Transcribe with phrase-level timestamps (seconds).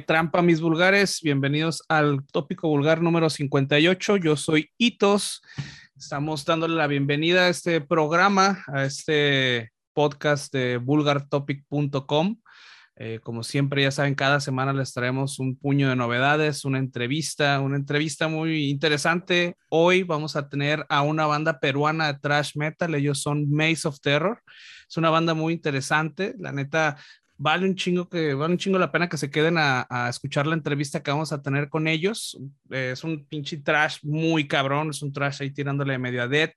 [0.00, 1.20] Trampa, mis vulgares.
[1.22, 4.16] Bienvenidos al tópico vulgar número 58.
[4.16, 5.42] Yo soy Itos.
[5.96, 12.36] Estamos dándole la bienvenida a este programa, a este podcast de vulgartopic.com.
[12.96, 17.60] Eh, como siempre, ya saben, cada semana les traemos un puño de novedades, una entrevista,
[17.60, 19.56] una entrevista muy interesante.
[19.68, 22.94] Hoy vamos a tener a una banda peruana de thrash metal.
[22.94, 24.42] Ellos son Maze of Terror.
[24.88, 26.34] Es una banda muy interesante.
[26.38, 26.98] La neta,
[27.42, 30.54] vale un chingo que vale un chingo la pena que se queden a, escuchar la
[30.54, 32.38] entrevista que vamos a tener con ellos.
[32.70, 36.50] es un pinche trash muy cabrón, es un trash ahí tirándole medio a dead.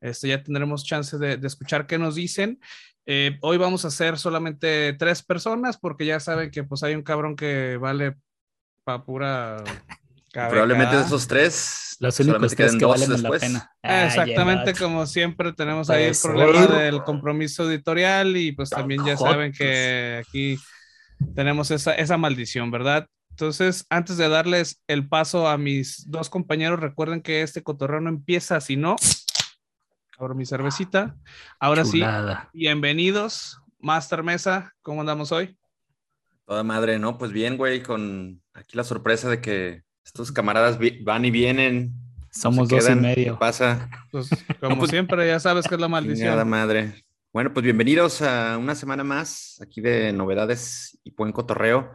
[0.00, 2.58] Este, ya tendremos chance de, escuchar qué nos dicen.
[3.06, 7.02] Eh, hoy vamos a hacer solamente tres personas porque ya saben que pues hay un
[7.02, 8.16] cabrón que vale
[8.84, 9.64] para pura
[10.32, 13.70] Probablemente de esos tres, los únicos tres que valen la pena.
[13.82, 19.16] Ah, Exactamente como siempre tenemos ahí el problema del compromiso editorial y pues también ya
[19.16, 20.58] saben que aquí
[21.34, 23.06] tenemos esa, esa maldición, ¿verdad?
[23.30, 28.08] Entonces, antes de darles el paso a mis dos compañeros, recuerden que este cotorreo no
[28.08, 28.96] empieza si no.
[30.18, 31.16] Ahora mi cervecita.
[31.58, 32.02] Ahora sí,
[32.52, 33.58] bienvenidos.
[33.80, 35.58] Master Mesa, ¿cómo andamos hoy?
[36.46, 37.18] Toda madre, ¿no?
[37.18, 41.92] Pues bien, güey, con aquí la sorpresa de que estos camaradas van y vienen.
[42.30, 43.34] Somos dos y medio.
[43.34, 43.90] ¿Qué pasa?
[44.10, 44.28] Pues,
[44.60, 46.28] como pues, siempre, ya sabes que es la maldición.
[46.28, 46.94] Nada madre.
[47.32, 51.92] Bueno, pues bienvenidos a una semana más aquí de novedades y buen cotorreo.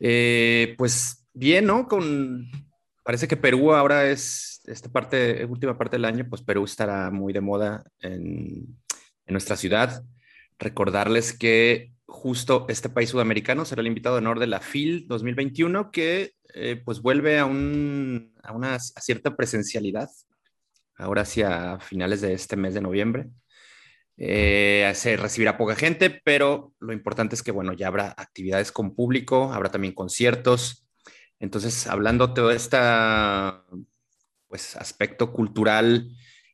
[0.00, 1.86] Eh, pues bien, ¿no?
[1.86, 2.48] Con
[3.04, 7.32] parece que Perú ahora es esta parte, última parte del año, pues Perú estará muy
[7.32, 8.76] de moda en,
[9.26, 10.02] en nuestra ciudad.
[10.58, 15.90] Recordarles que justo este país sudamericano será el invitado de honor de la FIL 2021,
[15.90, 20.08] que eh, pues vuelve a, un, a una cierta presencialidad,
[20.96, 23.28] ahora hacia finales de este mes de noviembre.
[24.16, 28.94] Eh, se recibirá poca gente, pero lo importante es que, bueno, ya habrá actividades con
[28.94, 30.86] público, habrá también conciertos.
[31.40, 32.78] Entonces, hablando todo este
[34.46, 36.08] pues, aspecto cultural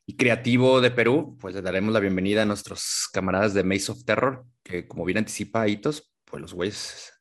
[0.07, 4.05] y creativo de Perú, pues le daremos la bienvenida a nuestros camaradas de Maze of
[4.05, 7.13] Terror, que como bien anticipa Hitos, pues los güeyes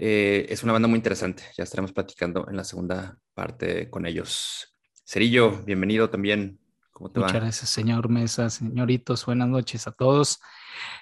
[0.00, 1.42] eh, es una banda muy interesante.
[1.56, 4.76] Ya estaremos platicando en la segunda parte con ellos.
[5.04, 6.60] Cerillo, bienvenido también.
[6.92, 9.26] ¿Cómo te Muchas gracias, señor Mesa, señoritos.
[9.26, 10.38] Buenas noches a todos.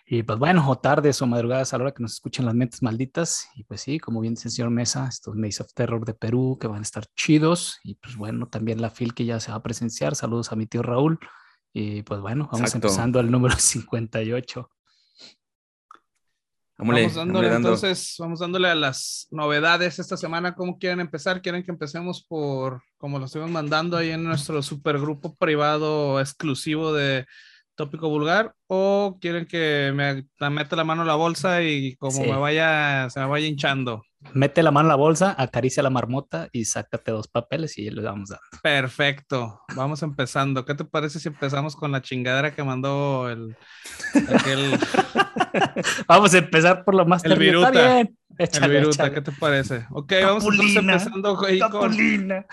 [0.07, 2.83] Y pues bueno, o tardes o madrugadas a la hora que nos escuchen las mentes
[2.83, 3.51] malditas.
[3.55, 6.57] Y pues sí, como bien dice el señor Mesa, estos Maze of Terror de Perú
[6.59, 7.81] que van a estar chidos.
[7.85, 10.17] Y pues bueno, también la FIL que ya se va a presenciar.
[10.17, 11.19] Saludos a mi tío Raúl.
[11.75, 14.71] Y pues bueno, vamos empezando al número 58
[16.79, 20.55] vamos dándole entonces, vamos dándole a las novedades esta semana.
[20.55, 21.41] ¿Cómo quieren empezar?
[21.41, 27.27] ¿Quieren que empecemos por, como lo estuvimos mandando ahí en nuestro supergrupo privado exclusivo de
[27.75, 28.55] tópico vulgar?
[28.67, 33.21] ¿O quieren que me meta la mano en la bolsa y como me vaya, se
[33.21, 34.03] me vaya hinchando?
[34.33, 38.03] Mete la mano en la bolsa, acaricia la marmota y sácate dos papeles y le
[38.03, 38.45] damos dando.
[38.63, 39.61] Perfecto.
[39.77, 40.65] Vamos empezando.
[40.65, 43.57] ¿Qué te parece si empezamos con la chingadera que mandó el
[46.09, 48.01] vamos a empezar por lo más El viruta.
[48.01, 49.87] el viruta, ¿qué te parece?
[49.91, 50.45] Ok, vamos
[50.77, 51.37] empezando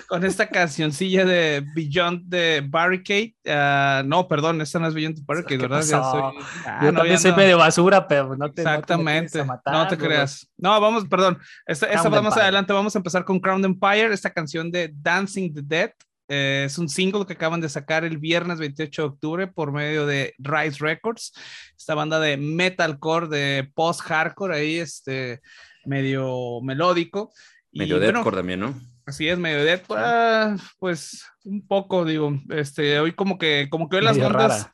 [0.07, 3.35] con, esta cancioncilla de Beyond the Barricade.
[3.47, 5.81] Ah, no, perdón, esta no es Beyond the Barricade, ¿verdad?
[5.81, 10.49] Soy, ah, Yo también soy medio basura, pero no te Exactamente, no te, creas.
[10.57, 11.37] No, vamos, perdón.
[11.65, 15.61] Esta, esta más adelante vamos a empezar con Crown Empire, esta canción de Dancing the
[15.63, 15.91] Dead.
[16.27, 20.05] Eh, es un single que acaban de sacar el viernes 28 de octubre por medio
[20.05, 21.33] de Rise Records,
[21.77, 25.41] esta banda de metalcore, de post-hardcore, ahí este,
[25.85, 27.33] medio melódico.
[27.71, 28.73] Medio deathcore también, ¿no?
[29.05, 33.97] Así es, medio deathcore, ah, pues un poco, digo, este, hoy como que, como que
[33.97, 34.69] hoy las bandas...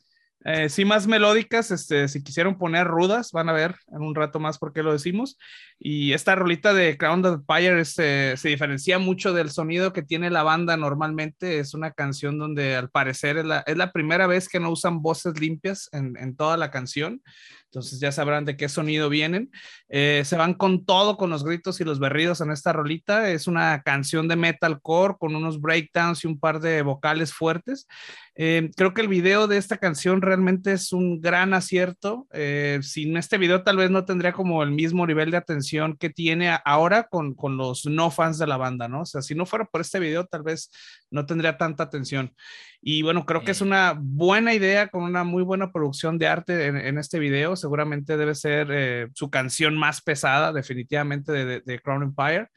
[0.45, 4.39] Eh, sí, más melódicas, este, si quisieron poner rudas, van a ver en un rato
[4.39, 5.37] más por qué lo decimos.
[5.77, 10.29] Y esta rolita de Crown of Fire este, se diferencia mucho del sonido que tiene
[10.29, 11.59] la banda normalmente.
[11.59, 15.89] Es una canción donde al parecer es la, primera vez que no usan voces limpias
[15.91, 17.21] en toda la canción
[17.71, 19.51] entonces ya sabrán de qué sonido vienen.
[19.89, 23.29] Eh, se van con todo, con los gritos y los berridos en esta rolita.
[23.29, 27.87] Es una canción de metalcore con unos breakdowns y un par de vocales fuertes.
[28.33, 32.27] Eh, creo que el video de esta canción realmente es un gran acierto.
[32.33, 36.09] Eh, sin este video tal vez no tendría como el mismo nivel de atención que
[36.09, 39.01] tiene ahora con, con los no fans de la banda, ¿no?
[39.01, 40.71] O sea, si no fuera por este video tal vez
[41.11, 42.33] no tendría tanta atención.
[42.81, 46.67] Y bueno, creo que es una buena idea con una muy buena producción de arte
[46.67, 47.57] en, este video.
[47.57, 52.47] Seguramente debe ser eh, su canción más pesada, definitivamente, de, Crown Empire.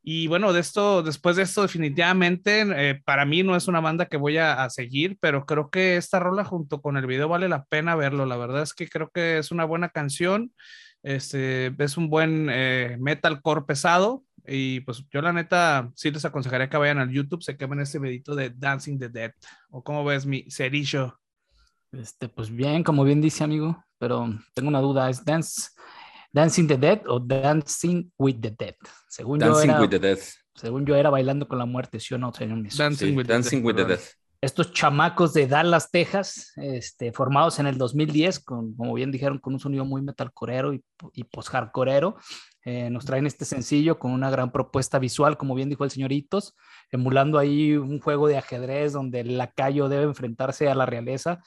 [0.00, 4.06] Y bueno, de esto, después de esto, definitivamente, eh, para mí no es una banda
[4.06, 7.64] que voy a, seguir, pero creo que esta rola junto con el video vale la
[7.64, 8.26] pena verlo.
[8.26, 10.52] La verdad es que creo que es una buena canción.
[11.02, 16.68] Este, es un buen eh, metalcore pesado, Y pues yo la neta sí les aconsejaría
[16.68, 19.32] que vayan al YouTube, se quemen este videito de Dancing the Dead.
[19.70, 21.18] ¿O cómo ves mi cerillo?
[21.92, 25.70] Este, pues bien, como bien dice amigo, pero tengo una duda, ¿es Dance,
[26.32, 28.74] Dancing the Dead o Dancing with the Dead?
[29.08, 30.18] Según Dancing yo era, with the Dead.
[30.54, 33.66] Según yo era bailando con la muerte, ¿sí o no, señor Dancing, with, Dancing the
[33.66, 34.00] with the Dead
[34.44, 39.54] estos chamacos de Dallas, Texas, este, formados en el 2010, con, como bien dijeron, con
[39.54, 42.16] un sonido muy metalcorero y, y post-hardcorero,
[42.64, 46.54] eh, nos traen este sencillo con una gran propuesta visual, como bien dijo el señoritos,
[46.90, 51.40] emulando ahí un juego de ajedrez donde el lacayo debe enfrentarse a la realeza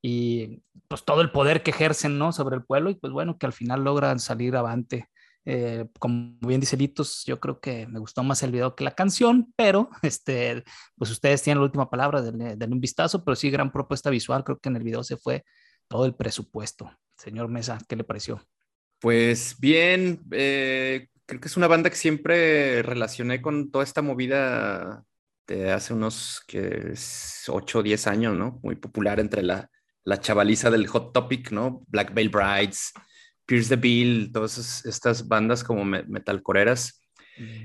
[0.00, 2.32] y pues todo el poder que ejercen ¿no?
[2.32, 5.08] sobre el pueblo y pues bueno, que al final logran salir avante
[5.46, 8.94] eh, como bien dice Litos, yo creo que me gustó más el video que la
[8.94, 10.64] canción, pero este,
[10.96, 14.58] pues ustedes tienen la última palabra, denle, un vistazo, pero sí, gran propuesta visual, creo
[14.58, 15.44] que en el video se fue
[15.88, 16.90] todo el presupuesto.
[17.16, 18.42] Señor Mesa, ¿qué le pareció?
[19.00, 25.04] Pues bien, eh, creo que es una banda que siempre relacioné con toda esta movida
[25.46, 26.94] de hace unos que
[27.48, 28.60] 8 o 10 años, ¿no?
[28.62, 29.70] Muy popular entre la,
[30.04, 31.82] la chavaliza del Hot Topic, ¿no?
[31.88, 32.92] Black Veil Brides,
[33.46, 37.00] Pierce the Bill, todas estas bandas como metalcoreras.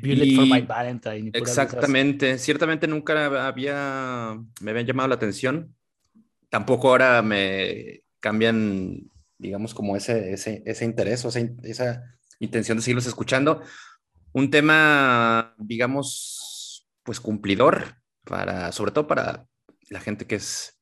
[0.01, 1.31] Violet for My Valentine.
[1.33, 5.75] Exactamente, ciertamente nunca había, me habían llamado la atención.
[6.49, 12.03] Tampoco ahora me cambian, digamos, como ese, ese, ese interés o esa, esa
[12.39, 13.61] intención de seguirlos escuchando.
[14.33, 19.45] Un tema, digamos, pues cumplidor, para, sobre todo para
[19.89, 20.79] la gente que es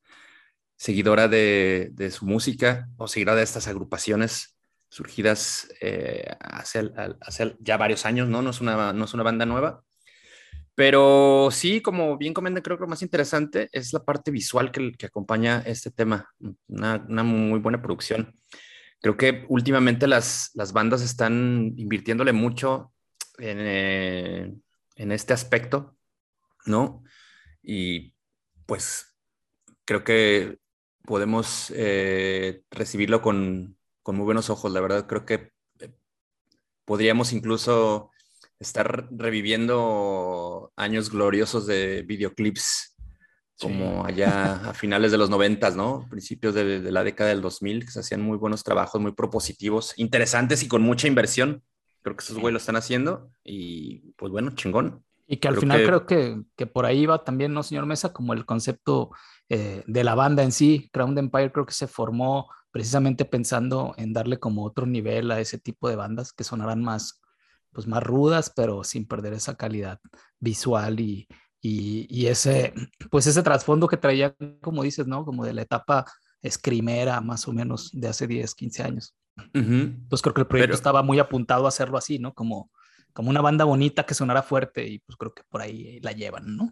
[0.76, 4.57] seguidora de, de su música o seguidora de estas agrupaciones
[4.88, 6.90] surgidas eh, hace,
[7.20, 8.42] hace, ya varios años, ¿no?
[8.42, 9.82] No es, una, no es una banda nueva.
[10.74, 14.92] Pero sí, como bien comentan, creo que lo más interesante es la parte visual que,
[14.92, 16.28] que acompaña este tema,
[16.68, 18.32] una, una, muy buena producción.
[19.00, 22.92] Creo que últimamente las, las bandas están invirtiéndole mucho
[23.38, 24.54] en, eh,
[24.94, 25.96] en este aspecto,
[26.64, 27.02] ¿no?
[27.62, 28.14] Y
[28.66, 29.16] pues
[29.84, 30.58] creo que
[31.04, 33.77] podemos eh, recibirlo con,
[34.08, 35.06] con muy buenos ojos, la verdad.
[35.06, 35.92] Creo que eh,
[36.86, 38.10] podríamos incluso
[38.58, 42.96] estar reviviendo años gloriosos de videoclips
[43.60, 46.06] como allá a finales de los noventas, ¿no?
[46.08, 50.62] Principios de, la década del 2000, que se hacían muy buenos trabajos, muy propositivos, interesantes
[50.62, 51.62] y con mucha inversión.
[52.00, 55.04] Creo que esos güey lo están haciendo y pues bueno, chingón.
[55.26, 58.14] Y que al final creo que, que, por ahí va también, ¿no, señor Mesa?
[58.14, 59.10] Como el concepto
[59.50, 60.88] eh, de la banda en sí.
[60.94, 65.58] Crown Empire creo que se formó precisamente pensando en darle como otro nivel a ese
[65.58, 67.20] tipo de bandas que sonarán más,
[67.72, 69.98] pues más rudas, pero sin perder esa calidad
[70.38, 71.26] visual y,
[71.60, 72.72] y, ese,
[73.10, 75.24] pues ese trasfondo que traía, como dices, ¿no?
[75.24, 76.04] Como de la etapa
[76.40, 79.16] escrimera más o menos de hace 10, 15 años.
[80.08, 82.32] Pues creo que el proyecto estaba muy apuntado a hacerlo así, ¿no?
[82.32, 82.70] Como,
[83.12, 86.56] como una banda bonita que sonara fuerte y pues creo que por ahí la llevan,
[86.56, 86.70] ¿no?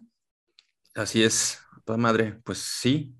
[0.95, 3.13] Así es, toda madre, pues sí.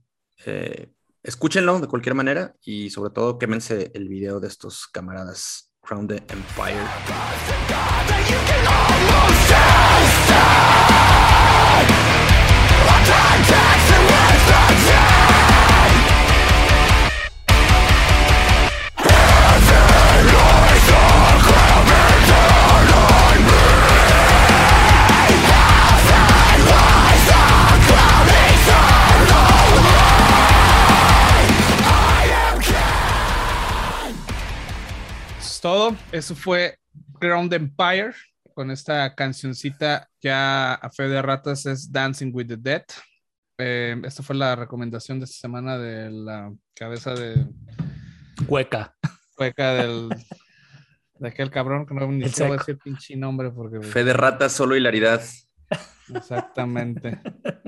[0.46, 0.94] Eh,
[1.28, 6.16] escúchenlo de cualquier manera y sobre todo quémense el video de estos camaradas Crown the
[6.30, 6.78] Empire.
[35.62, 35.96] Todo.
[36.12, 36.78] Eso fue
[37.20, 38.14] Ground Empire
[38.54, 42.84] con esta cancioncita ya a fe de ratas es Dancing with the Dead.
[43.58, 47.46] Eh, esta fue la recomendación de esta semana de la cabeza de
[48.48, 48.96] Cueca.
[49.36, 50.10] Cueca del
[51.20, 54.76] de aquel cabrón que no ni sé decir pinche nombre porque fe de ratas solo
[54.76, 55.22] hilaridad.
[56.14, 57.20] Exactamente.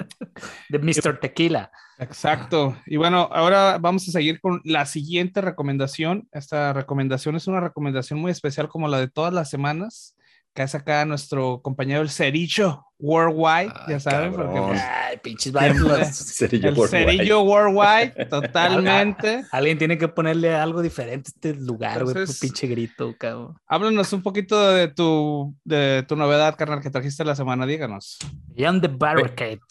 [0.69, 1.19] De Mr.
[1.19, 1.71] Tequila.
[1.97, 2.77] Exacto.
[2.85, 6.27] Y bueno, ahora vamos a seguir con la siguiente recomendación.
[6.31, 10.15] Esta recomendación es una recomendación muy especial como la de todas las semanas
[10.53, 16.67] que es acá nuestro compañero el Cerillo Worldwide, ya saben, porque pues, Ay, pinches Cerillo
[16.69, 17.05] el Worldwide.
[17.05, 19.45] Cerillo Worldwide, totalmente.
[19.53, 23.57] Alguien tiene que ponerle algo diferente a este lugar, güey, tu pinche grito, cabrón.
[23.67, 28.17] Háblanos un poquito de tu, de tu novedad, carnal, que trajiste la semana, díganos.
[28.47, 29.61] Beyond the Barricade,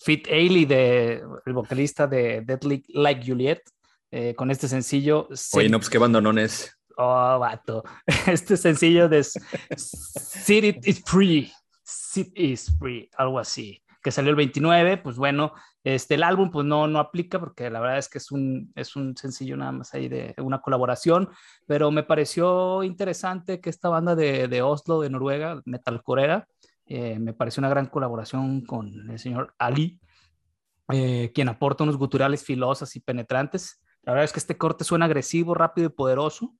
[0.00, 3.62] Fit Ailey, de, el vocalista de Deadly Like Juliet,
[4.10, 5.28] eh, con este sencillo.
[5.52, 6.76] Oye, no, pues qué bandonones.
[6.96, 7.84] Oh, vato.
[8.26, 11.52] Este sencillo de City is Free.
[11.82, 13.82] City is Free, algo así.
[14.02, 15.52] Que salió el 29, pues bueno,
[15.84, 18.96] Este, el álbum pues no, no aplica porque la verdad es que es un, es
[18.96, 21.28] un sencillo nada más ahí de una colaboración,
[21.66, 26.46] pero me pareció interesante que esta banda de, de Oslo, de Noruega, metalcorera,
[26.90, 30.00] eh, me pareció una gran colaboración con el señor Ali,
[30.92, 33.80] eh, quien aporta unos guturales filosos y penetrantes.
[34.02, 36.52] La verdad es que este corte suena agresivo, rápido y poderoso,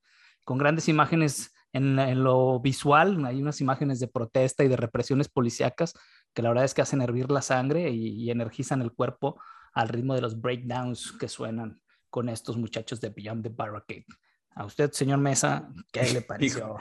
[0.45, 3.27] con grandes imágenes en, en, lo visual.
[3.27, 5.95] Hay unas imágenes de protesta y de represiones policíacas
[6.33, 10.15] que la verdad es que hacen hervir la sangre y, energizan el cuerpo al ritmo
[10.15, 14.07] de los breakdowns que suenan con estos muchachos de Beyond the Barricade.
[14.55, 16.77] A usted, señor Mesa, ¿qué le pareció?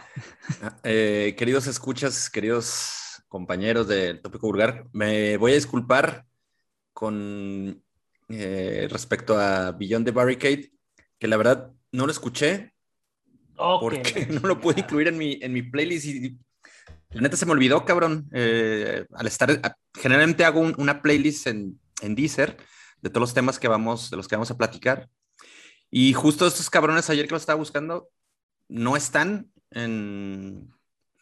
[0.61, 6.25] Ah, eh, queridos escuchas, queridos compañeros del Tópico Vulgar, me voy a disculpar
[6.91, 7.81] con
[8.27, 10.71] eh, respecto a Beyond the Barricade,
[11.17, 12.73] que la verdad no lo escuché
[13.55, 16.37] porque no lo pude incluir en mi, en mi playlist y
[17.11, 18.29] la neta se me olvidó, cabrón.
[18.33, 22.57] Eh, al estar, generalmente hago una playlist en, en Deezer
[23.01, 25.09] de todos los temas que vamos, de los que vamos a platicar.
[25.89, 28.09] Y justo estos cabrones ayer que los estaba buscando,
[28.67, 30.69] no están en,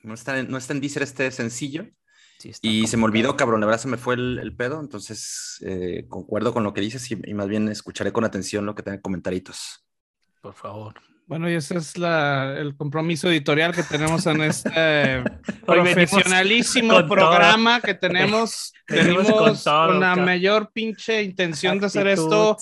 [0.04, 1.88] no están, no está en Deezer este sencillo.
[2.62, 6.53] Y se me olvidó, cabrón, la verdad se me fue el, pedo, entonces eh, concuerdo
[6.53, 9.86] con lo que dices y, y, más bien escucharé con atención lo que tenga comentaritos.
[10.41, 10.96] Por favor.
[11.27, 15.24] Bueno, y ese es la, el compromiso editorial que tenemos en este
[15.65, 18.74] profesionalísimo programa que tenemos.
[18.88, 22.55] Tenemos con, la mayor pinche intención de hacer esto,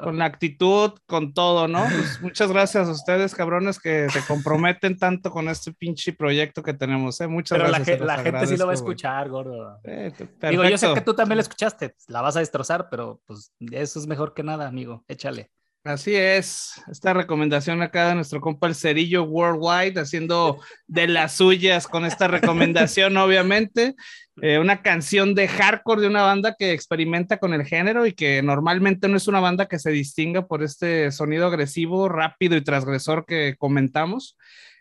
[0.00, 1.84] con la actitud, con todo, ¿no?
[1.90, 6.72] Pues muchas gracias a ustedes, cabrones, que se comprometen tanto con este pinche proyecto que
[6.72, 7.20] tenemos.
[7.20, 7.26] ¿eh?
[7.26, 7.98] Muchas gracias.
[7.98, 9.80] La, la gente sí lo va a escuchar, gordo.
[9.82, 10.12] Eh,
[10.48, 13.98] Digo, yo sé que tú también lo escuchaste, la vas a destrozar, pero pues eso
[13.98, 15.04] es mejor que nada, amigo.
[15.08, 15.50] Échale.
[15.84, 21.88] Así es, esta recomendación acá de nuestro compa el Cerillo Worldwide, haciendo de las suyas
[21.88, 23.96] con esta recomendación, obviamente.
[24.40, 28.42] Eh, una canción de hardcore de una banda que experimenta con el género y que
[28.42, 33.26] normalmente no es una banda que se distinga por este sonido agresivo, rápido y transgresor
[33.26, 34.38] que comentamos.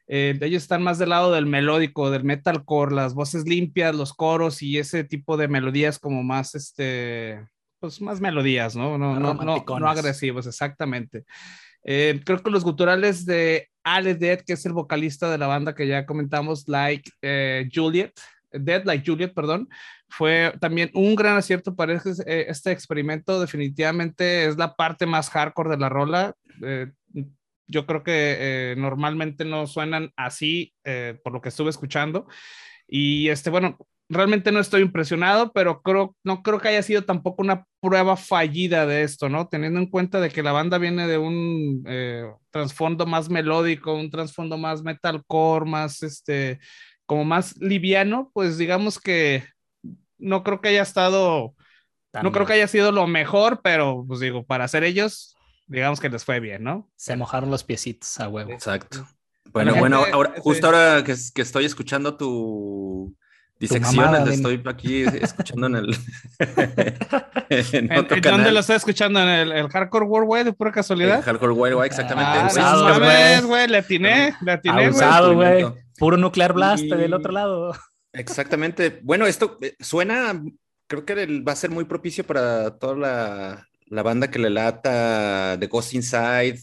[0.08, 4.62] Eh, ellos están más del lado del melódico, del metalcore, las voces limpias, los coros
[4.62, 7.40] y ese tipo de melodías como más, este,
[7.82, 8.98] pues más melodías, ¿no?
[8.98, 11.26] No, no, no, no, agresivos, exactamente.
[11.84, 15.74] Eh, creo que los guturales de Ale Dead, que es el vocalista de la banda
[15.74, 18.14] que ya comentamos, Like eh, Juliet,
[18.52, 19.68] Dead Like Juliet, perdón,
[20.10, 23.42] fue también un gran acierto para este, este experimento.
[23.42, 26.36] Definitivamente es la parte más hardcore de la rola.
[26.64, 26.92] Eh,
[27.66, 30.76] yo creo que normalmente no suenan así,
[31.24, 32.28] por lo que estuve escuchando.
[32.86, 33.78] Y este, bueno,
[34.12, 38.86] realmente no estoy impresionado, pero creo, no creo que haya sido tampoco una prueba fallida
[38.86, 39.48] de esto, ¿no?
[39.48, 44.12] Teniendo en cuenta de que la banda viene de un eh, trasfondo más melódico, un
[44.12, 46.60] trasfondo más metalcore, más este,
[47.06, 49.46] como más liviano, pues digamos que
[50.18, 51.56] no creo que haya estado,
[52.22, 55.36] no creo que haya sido lo mejor, pero pues digo, para ser ellos,
[55.68, 56.90] digamos que les fue bien, ¿no?
[56.98, 58.52] Se mojaron los piecitos a huevo.
[58.52, 59.08] Exacto.
[59.54, 63.16] Bueno, bueno, ahora, justo ahora que, que estoy escuchando tu,
[63.62, 65.96] Disecciones, estoy aquí escuchando en el.
[67.50, 67.90] en
[68.24, 69.20] ¿Dónde lo estoy escuchando?
[69.22, 71.20] ¿En el, Hardcore Worldwide de pura casualidad?
[71.20, 72.40] El Hardcore Worldwide, exactamente.
[72.40, 73.42] Ah, usado, güey.
[73.42, 73.68] güey.
[73.68, 75.66] Le atiné, le atiné, güey.
[76.00, 77.76] Puro Nuclear Blast del otro lado.
[78.14, 79.00] Exactamente.
[79.04, 80.42] Bueno, esto eh, suena,
[80.88, 85.56] creo que va a ser muy propicio para toda la, la banda que le lata
[85.60, 86.60] The Ghost Inside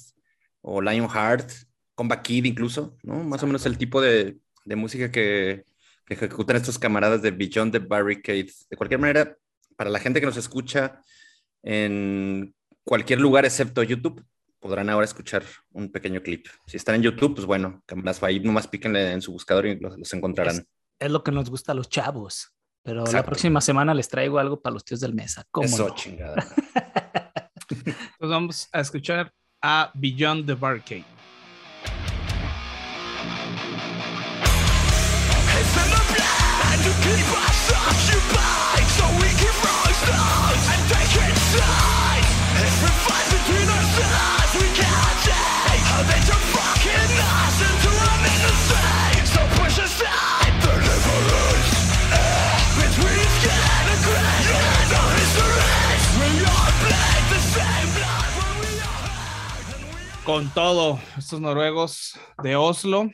[0.62, 1.48] o Lionheart,
[1.94, 3.22] Combat Kid incluso, ¿no?
[3.22, 5.64] Más o menos el tipo de, de música que
[6.08, 8.66] que ejecutan estos camaradas de Beyond the Barricades.
[8.70, 9.36] De cualquier manera,
[9.76, 11.02] para la gente que nos escucha
[11.62, 14.24] en cualquier lugar excepto YouTube,
[14.58, 16.46] podrán ahora escuchar un pequeño clip.
[16.66, 20.12] Si están en YouTube, pues bueno, camaradas, ahí nomás píquenle en su buscador y los,
[20.14, 20.66] encontrarán.
[20.98, 22.54] Es, lo que nos gusta a los chavos.
[22.82, 25.46] Pero la próxima semana les traigo algo para los tíos del mesa.
[25.50, 26.36] ¿Cómo Eso, chingada.
[27.68, 31.17] pues vamos a escuchar a Beyond the Barricade.
[60.28, 62.12] Con todo estos noruegos
[62.42, 63.10] de Oslo.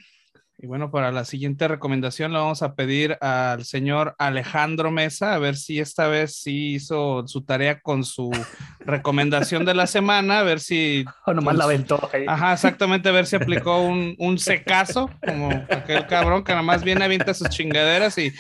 [0.65, 5.39] Y bueno, para la siguiente recomendación le vamos a pedir al señor Alejandro Mesa a
[5.39, 8.31] ver si esta vez sí hizo su tarea con su
[8.81, 11.05] recomendación de la semana, a ver si...
[11.27, 12.09] O nomás la aventó.
[12.27, 16.83] Ajá, exactamente, a ver si aplicó un, un secazo, como aquel cabrón que nada más
[16.83, 18.33] viene, avienta sus chingaderas y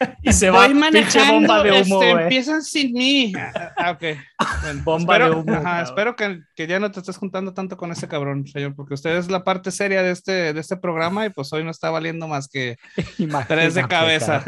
[0.22, 3.32] y se va pinche bomba de humo, este, empiezan sin mí.
[3.36, 4.02] Ah, ah ok.
[4.84, 5.80] bomba espero, de humo.
[5.82, 9.16] espero que, que, ya no te estés juntando tanto con ese cabrón, señor, porque usted
[9.16, 12.28] es la parte seria de este, de este programa y pues hoy no está valiendo
[12.28, 12.76] más que
[13.48, 14.42] tres de cabeza.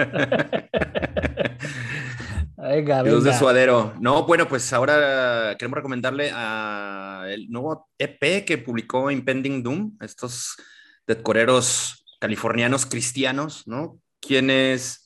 [2.57, 3.21] Venga, venga.
[3.21, 3.95] de suadero.
[4.01, 10.57] No, bueno, pues ahora queremos recomendarle a el nuevo EP que publicó Impending Doom, estos
[11.07, 13.99] decoreros californianos cristianos, ¿no?
[14.21, 15.02] Quienes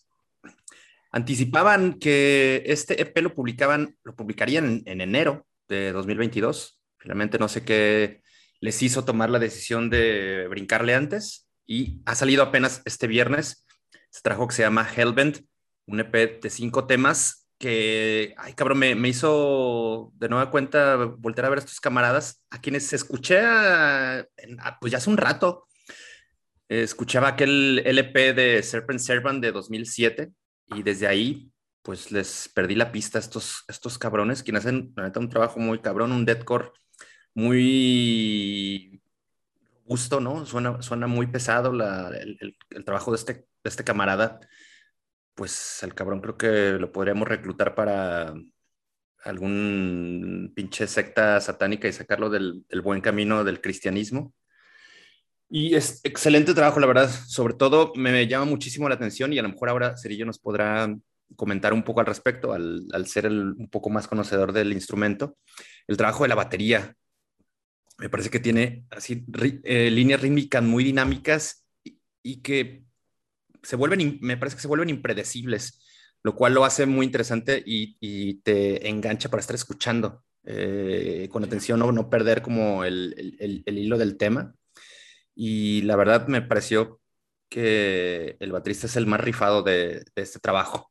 [1.16, 6.78] anticipaban que este EP lo publicaban, lo publicarían en, enero de 2022.
[6.99, 8.20] Finalmente no sé qué
[8.61, 13.66] les hizo tomar la decisión de brincarle antes y ha salido apenas este viernes.
[14.11, 15.38] Se trajo que se llama Hellbent,
[15.87, 21.46] un EP de cinco temas que, ay cabrón, me, me, hizo de nueva cuenta volver
[21.46, 23.40] a ver a estos camaradas, a quienes escuché
[24.82, 25.66] pues ya hace un rato.
[26.68, 30.30] escuchaba aquel LP de Serpent Servant de 2007
[30.68, 35.28] y desde ahí pues les perdí la pista a estos, estos cabrones, quienes hacen un
[35.28, 36.73] trabajo muy cabrón, un deathcore
[37.35, 39.00] muy
[39.85, 40.44] gusto, ¿no?
[40.46, 44.40] Suena, suena muy pesado la, el, el, trabajo de este, este camarada
[45.37, 48.35] pues el cabrón creo que lo podríamos reclutar para
[49.23, 54.35] algún pinche secta satánica y sacarlo del, buen camino del cristianismo.
[55.49, 57.11] Y es excelente trabajo, la verdad.
[57.26, 60.95] Sobre todo me llama muchísimo la atención y a lo mejor ahora Cerillo nos podrá
[61.35, 65.37] comentar un poco al respecto, al, ser un poco más conocedor del instrumento.
[65.87, 66.95] El trabajo de la batería.
[67.99, 69.25] Me parece que tiene así
[69.65, 71.65] eh, líneas rítmicas muy dinámicas
[72.23, 72.85] y que
[73.62, 75.83] se vuelven, me parece que se vuelven impredecibles,
[76.23, 81.83] lo cual lo hace muy interesante y, te engancha para estar escuchando eh, con atención
[81.83, 83.37] o no perder como el,
[83.67, 84.55] hilo del tema.
[85.37, 86.99] Y la verdad me pareció
[87.49, 90.91] que el baterista es el más rifado de, este trabajo.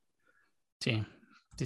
[0.80, 1.04] Sí.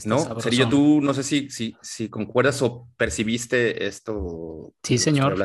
[0.06, 0.39] ¿No?
[0.39, 4.73] Sería tú, no sé si, si, si concuerdas o percibiste esto.
[4.84, 5.36] Sí, señor.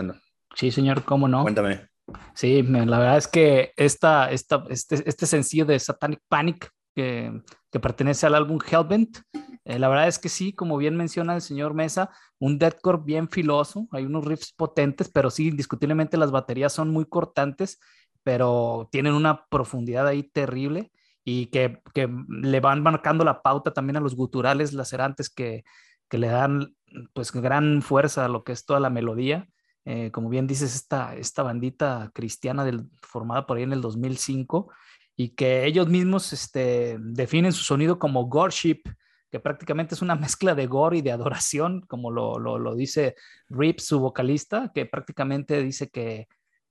[0.55, 1.43] Sí, señor, ¿cómo no?
[1.43, 1.89] Cuéntame.
[2.35, 7.33] Sí, la verdad es que esta, esta, este, este sencillo de Satanic Panic que,
[7.73, 9.19] que pertenece al álbum Hellbent,
[9.65, 13.29] eh, la verdad es que sí, como bien menciona el señor Mesa, un deathcore bien
[13.29, 17.81] filoso, hay unos riffs potentes, pero sí, indiscutiblemente las baterías son muy cortantes,
[18.23, 20.93] pero tienen una profundidad ahí terrible
[21.25, 25.65] y que, que le van marcando la pauta también a los guturales lacerantes que,
[26.09, 26.75] que le dan
[27.13, 29.49] pues gran fuerza a lo que es toda la melodía.
[29.87, 34.71] Eh, como bien dices, esta, esta bandita cristiana del, formada por ahí en el 2005
[35.17, 38.87] y que ellos mismos este, definen su sonido como goreship,
[39.35, 43.17] que prácticamente es una mezcla de gore y de adoración, como lo, lo, dice
[43.49, 46.29] Rip, su vocalista, que prácticamente dice que,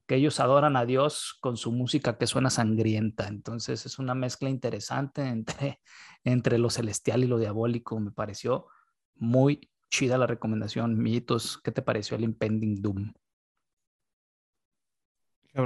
[0.07, 3.27] que ellos adoran a Dios con su música que suena sangrienta.
[3.27, 5.81] Entonces es una mezcla interesante entre,
[6.23, 8.67] entre lo celestial y lo diabólico, me pareció
[9.15, 10.97] muy chida la recomendación.
[10.97, 13.11] Mitos, ¿qué te pareció el Impending Doom?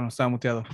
[0.08, 0.64] Estaba muteado.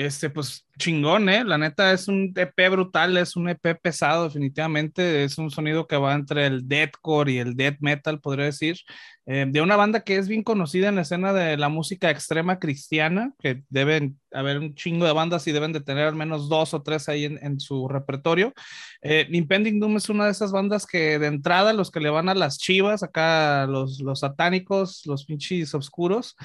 [0.00, 1.44] Este, pues chingón, ¿eh?
[1.44, 5.24] La neta es un EP brutal, es un EP pesado, definitivamente.
[5.24, 8.78] Es un sonido que va entre el deathcore y el death metal, podría decir.
[9.26, 12.58] Eh, de una banda que es bien conocida en la escena de la música extrema
[12.58, 16.72] cristiana, que deben haber un chingo de bandas y deben de tener al menos dos
[16.72, 18.54] o tres ahí en, su repertorio.
[19.02, 22.30] Eh, Impending Doom es una de esas bandas que de entrada, los que le van
[22.30, 26.36] a las chivas, acá los, los satánicos, los pinches oscuros,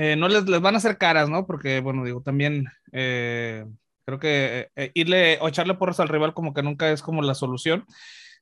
[0.00, 1.44] eh, no les, les, van a hacer caras, ¿no?
[1.44, 3.64] Porque, bueno, digo, también eh,
[4.04, 7.34] creo que eh, irle o echarle porras al rival como que nunca es como la
[7.34, 7.84] solución.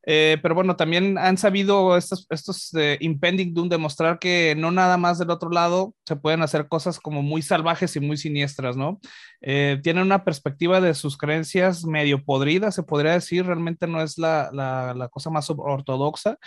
[0.09, 5.19] Eh, pero bueno, también han sabido estos, estos Impending Doom demostrar que no nada más
[5.19, 9.01] del otro lado se pueden hacer cosas como muy salvajes y muy siniestras, ¿no?
[9.41, 14.19] Eh, tienen una perspectiva de sus creencias medio podrida, se podría decir, realmente no es
[14.19, 16.39] la, la cosa más ortodoxa.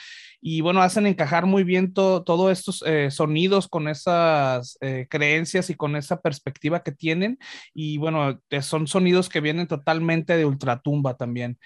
[0.42, 4.78] Y bueno, hacen encajar muy bien todos estos eh, sonidos con esas
[5.10, 7.38] creencias y con esa perspectiva que tienen.
[7.74, 11.58] Y bueno, son sonidos que vienen totalmente de ultratumba también.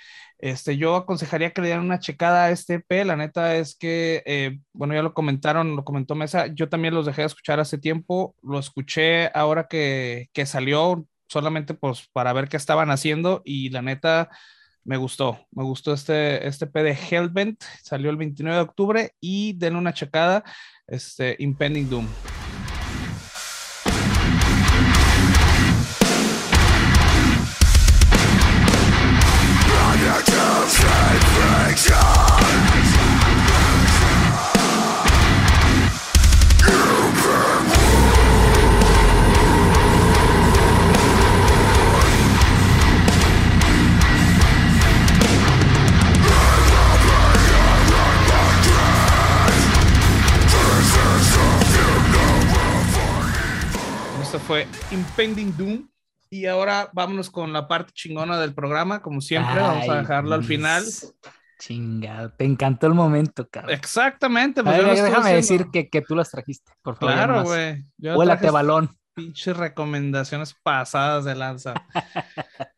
[0.43, 3.05] Este, yo aconsejaría que le dieran una checada a este EP.
[3.05, 6.47] La neta es que, eh, bueno, ya lo comentaron, lo comentó Mesa.
[6.47, 8.35] Yo también los dejé de escuchar hace tiempo.
[8.43, 13.41] Lo escuché ahora que, que salió, solamente pues para ver qué estaban haciendo.
[13.45, 14.31] Y la neta
[14.83, 15.39] me gustó.
[15.51, 17.63] Me gustó este, este EP de Hellbent.
[17.81, 19.15] Salió el 29 de octubre.
[19.19, 20.43] Y denle una checada,
[20.87, 22.07] este, Impending Doom.
[54.43, 55.89] Fue Impending Doom.
[56.29, 60.43] Y ahora vámonos con la parte chingona del programa, como siempre, vamos a dejarlo al
[60.43, 60.83] final.
[61.59, 63.73] Chingado, te encantó el momento, cabrón.
[63.73, 64.63] Exactamente.
[64.63, 67.13] Pues déjame decir que, que, tú las trajiste, por favor.
[67.13, 67.85] Claro, güey.
[67.99, 68.89] Huélate balón.
[69.13, 71.75] Pinches recomendaciones pasadas de lanza.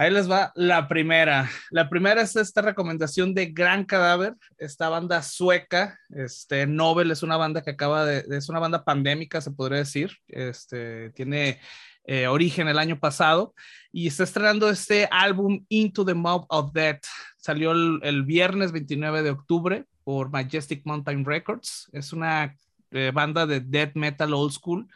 [0.00, 1.50] Ahí les va la primera.
[1.70, 6.00] La primera es esta recomendación de Gran Cadáver, esta banda sueca.
[6.08, 10.16] Este Nobel es una banda que acaba de, es una banda pandémica, se podría decir.
[10.26, 11.60] Este tiene
[12.04, 13.52] eh, origen el año pasado
[13.92, 17.04] y está estrenando este álbum Into the Mouth of Death.
[17.36, 21.90] Salió el, viernes 29 de octubre por Majestic Mountain Records.
[21.92, 22.56] Es una
[22.90, 24.88] eh, banda de death metal old school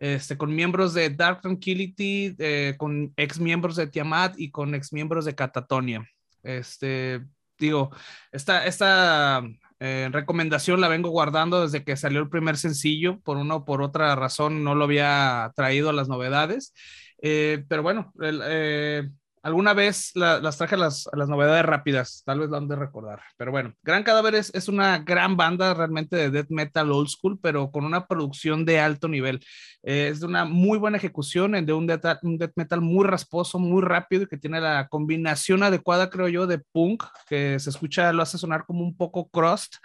[0.00, 4.94] este, con miembros de Dark Tranquility, eh, con ex miembros de Tiamat y con ex
[4.94, 6.08] miembros de Catatonia.
[6.42, 7.20] Este,
[7.58, 7.90] digo,
[8.32, 9.42] esta, esta
[9.78, 13.82] eh, recomendación la vengo guardando desde que salió el primer sencillo, por una o por
[13.82, 16.72] otra razón no lo había traído a las novedades,
[17.20, 22.58] eh, pero bueno, el, Alguna vez las traje las, las, novedades rápidas, tal vez lo
[22.58, 23.22] han de recordar.
[23.38, 27.70] Pero bueno, Gran Cadáver es, una gran banda realmente de death metal old school, pero
[27.70, 29.40] con una producción de alto nivel.
[29.82, 33.58] Eh, es de una muy buena ejecución, de un death, un death metal muy rasposo,
[33.58, 38.12] muy rápido y que tiene la combinación adecuada, creo yo, de punk, que se escucha,
[38.12, 39.76] lo hace sonar como un poco crust,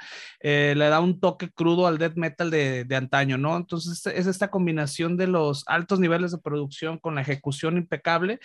[0.41, 3.55] eh, le da un toque crudo al death metal de, de antaño, ¿no?
[3.55, 8.41] Entonces es esta combinación de los altos niveles de producción con la ejecución impecable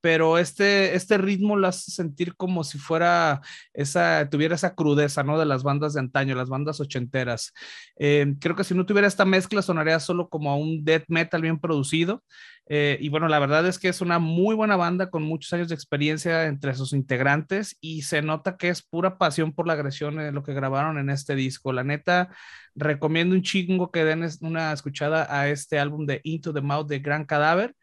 [0.00, 3.40] pero este, este ritmo lo hace sentir como si fuera
[3.72, 5.38] esa, tuviera esa crudeza, ¿no?
[5.38, 7.52] De las bandas de antaño, las bandas ochenteras.
[7.96, 11.42] Eh, creo que si no tuviera esta mezcla sonaría solo como a un death metal
[11.42, 12.22] bien producido.
[12.70, 15.68] Eh, y bueno, la verdad es que es una muy buena banda con muchos años
[15.68, 20.20] de experiencia entre sus integrantes y se nota que es pura pasión por la agresión
[20.20, 21.72] en lo que grabaron en este disco.
[21.72, 22.28] La neta,
[22.74, 26.98] recomiendo un chingo que den una escuchada a este álbum de Into the Mouth de
[26.98, 27.74] Gran Cadáver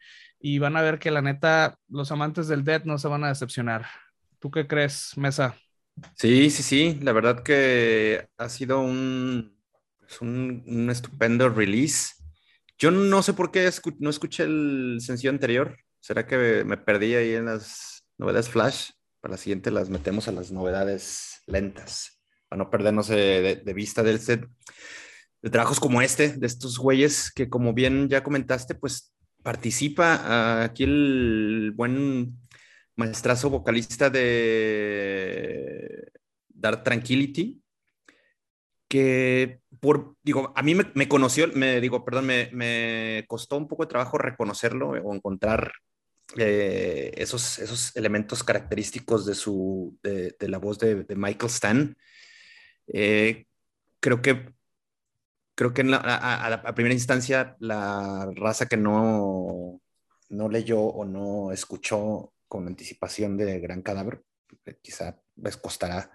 [0.46, 3.28] y van a ver que la neta, los amantes del Dead no se van a
[3.30, 3.84] decepcionar.
[4.38, 5.56] ¿Tú qué crees, Mesa?
[6.14, 9.58] Sí, sí, sí, la verdad que ha sido un,
[9.98, 12.14] pues, un, estupendo release.
[12.78, 15.78] Yo no sé por qué no escuché el sencillo anterior.
[15.98, 18.90] ¿Será que me perdí ahí en las novedades flash?
[19.20, 24.04] Para la siguiente las metemos a las novedades lentas, para no perdernos de, de vista
[24.04, 24.48] del set
[25.42, 29.12] de trabajos como este, de estos güeyes que como bien ya comentaste, pues
[29.46, 32.36] participa aquí el buen
[32.96, 36.10] maestrazo vocalista de
[36.48, 37.62] Dark Tranquility,
[38.88, 43.90] que por, digo, a mí me, conoció, me digo, perdón, me, costó un poco de
[43.90, 45.70] trabajo reconocerlo o encontrar
[46.36, 51.96] eh, esos, esos elementos característicos de su, de, la voz de, Michael Stan.
[52.88, 53.44] Eh,
[54.00, 54.55] creo que
[55.56, 59.80] creo que a, primera instancia la raza que no,
[60.28, 64.22] no leyó o no escuchó con anticipación de Gran Cadáver,
[64.66, 66.12] eh, quizá les costará,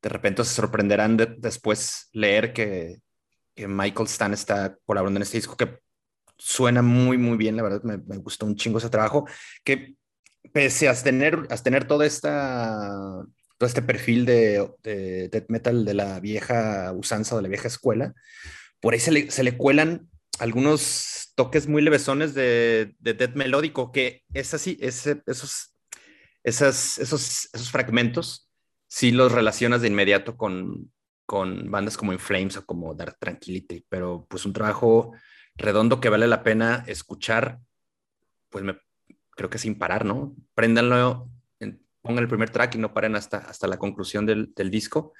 [0.00, 3.00] de repente se sorprenderán después leer que,
[3.54, 5.78] Michael Stan está colaborando en este disco que
[6.38, 9.28] suena muy, muy bien, la verdad me, gustó un chingo ese trabajo,
[9.62, 9.96] que
[10.54, 12.90] pese a tener, a tener toda esta
[13.58, 18.14] todo este perfil de, de death metal de la vieja usanza, de la vieja escuela,
[18.82, 24.52] por ahí se le, cuelan algunos toques muy levesones de, de death melódico, que es
[24.54, 25.76] así, ese, esos,
[26.42, 28.50] esas, esos, esos fragmentos
[28.88, 30.92] sí los relacionas de inmediato con,
[31.26, 35.12] con bandas como In Flames o como Dark Tranquility, pero pues un trabajo
[35.54, 37.60] redondo que vale la pena escuchar,
[38.50, 38.64] pues
[39.30, 40.34] creo que sin parar, ¿no?
[40.54, 41.30] Préndanlo,
[42.02, 45.12] pongan el primer track y no paren hasta, hasta la conclusión del, del disco,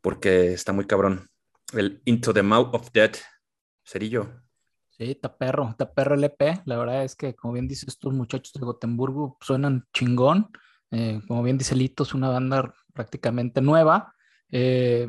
[0.00, 1.28] porque está muy cabrón
[1.78, 3.18] el Into the Mouth of Death,
[3.84, 4.44] Cerillo.
[4.96, 6.62] Sí, está perro, está perro el EP.
[6.66, 10.50] La verdad es que, como bien dices, estos muchachos de Gotemburgo suenan chingón.
[10.92, 14.14] Eh, como bien dice Lito, es una banda prácticamente nueva.
[14.50, 15.08] Eh,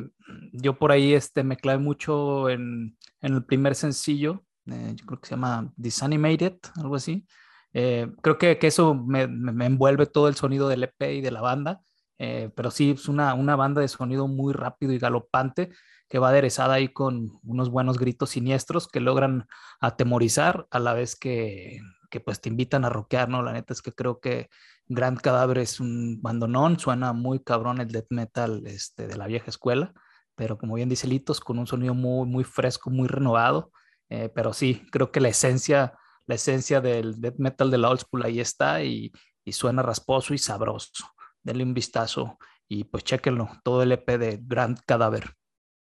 [0.52, 5.20] yo por ahí este, me clavé mucho en, en el primer sencillo, eh, yo creo
[5.20, 7.24] que se llama Disanimated, algo así.
[7.72, 11.42] creo que, que eso me, me, envuelve todo el sonido del EP y de la
[11.42, 11.80] banda,
[12.16, 15.70] pero sí, es una, una banda de sonido muy rápido y galopante
[16.08, 19.46] que va aderezada ahí con unos buenos gritos siniestros que logran
[19.80, 23.42] atemorizar a la vez que, que pues te invitan a rockear, ¿no?
[23.42, 24.48] La neta es que creo que
[24.88, 29.50] Grand Cadáver es un bandonón, suena muy cabrón el death metal este, de la vieja
[29.50, 29.92] escuela,
[30.34, 33.72] pero como bien dice Litos, con un sonido muy, muy fresco, muy renovado,
[34.08, 38.00] eh, pero sí, creo que la esencia, la esencia del death metal de la old
[38.00, 39.10] school ahí está y,
[39.44, 41.04] y suena rasposo y sabroso.
[41.42, 42.38] Denle un vistazo
[42.68, 45.34] y pues chequenlo, todo el EP de Grand Cadáver.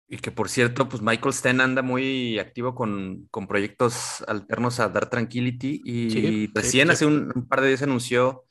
[0.07, 5.09] Y que por cierto, pues Michael Sten anda muy activo con, proyectos alternos a Dark
[5.09, 8.43] Tranquility y recién hace un, par de días anunció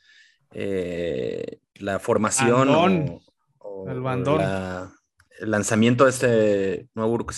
[0.51, 3.21] eh, la formación
[3.59, 4.41] o, el, bandón.
[5.41, 7.33] el lanzamiento de este nuevo grupo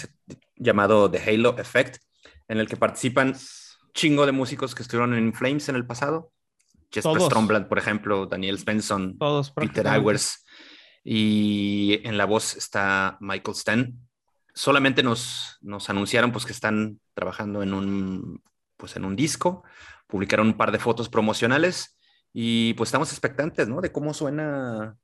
[0.57, 1.99] llamado The Halo Effect,
[2.49, 3.35] en el que participan
[3.93, 6.33] chingo de músicos que estuvieron en Flames en el pasado.
[6.91, 9.19] Jesper Stromblad, por ejemplo, Daniel Svensson,
[9.57, 10.45] Peter Hours.
[11.05, 14.06] Y en la voz está Michael Sten
[14.57, 18.43] solamente nos, nos anunciaron pues que están trabajando en un,
[18.79, 19.63] pues, en un disco,
[20.07, 21.99] publicaron un par de fotos promocionales
[22.33, 23.81] y pues estamos expectantes, ¿no?
[23.83, 24.97] De cómo suena,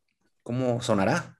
[0.43, 1.38] cómo sonará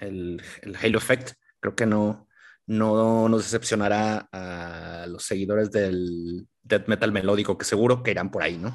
[0.00, 1.32] el, el Halo Effect.
[1.58, 2.28] Creo que no,
[2.66, 8.44] no nos decepcionará a los seguidores del death metal melódico, que seguro que irán por
[8.44, 8.72] ahí, ¿no?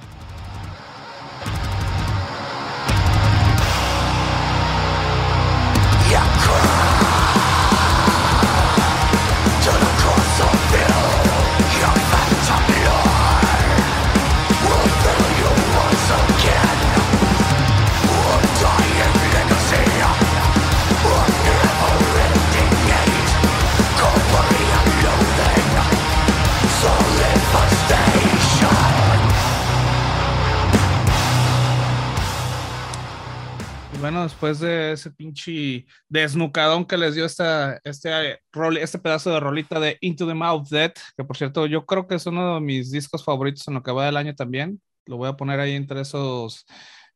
[34.25, 38.39] Después de ese pinche desnucadón que les dio esta, este,
[38.79, 42.15] este pedazo de rolita de Into the Mouth Dead, que por cierto yo creo que
[42.15, 44.81] es uno de mis discos favoritos en lo que va del año también.
[45.05, 46.65] Lo voy a poner ahí entre esos,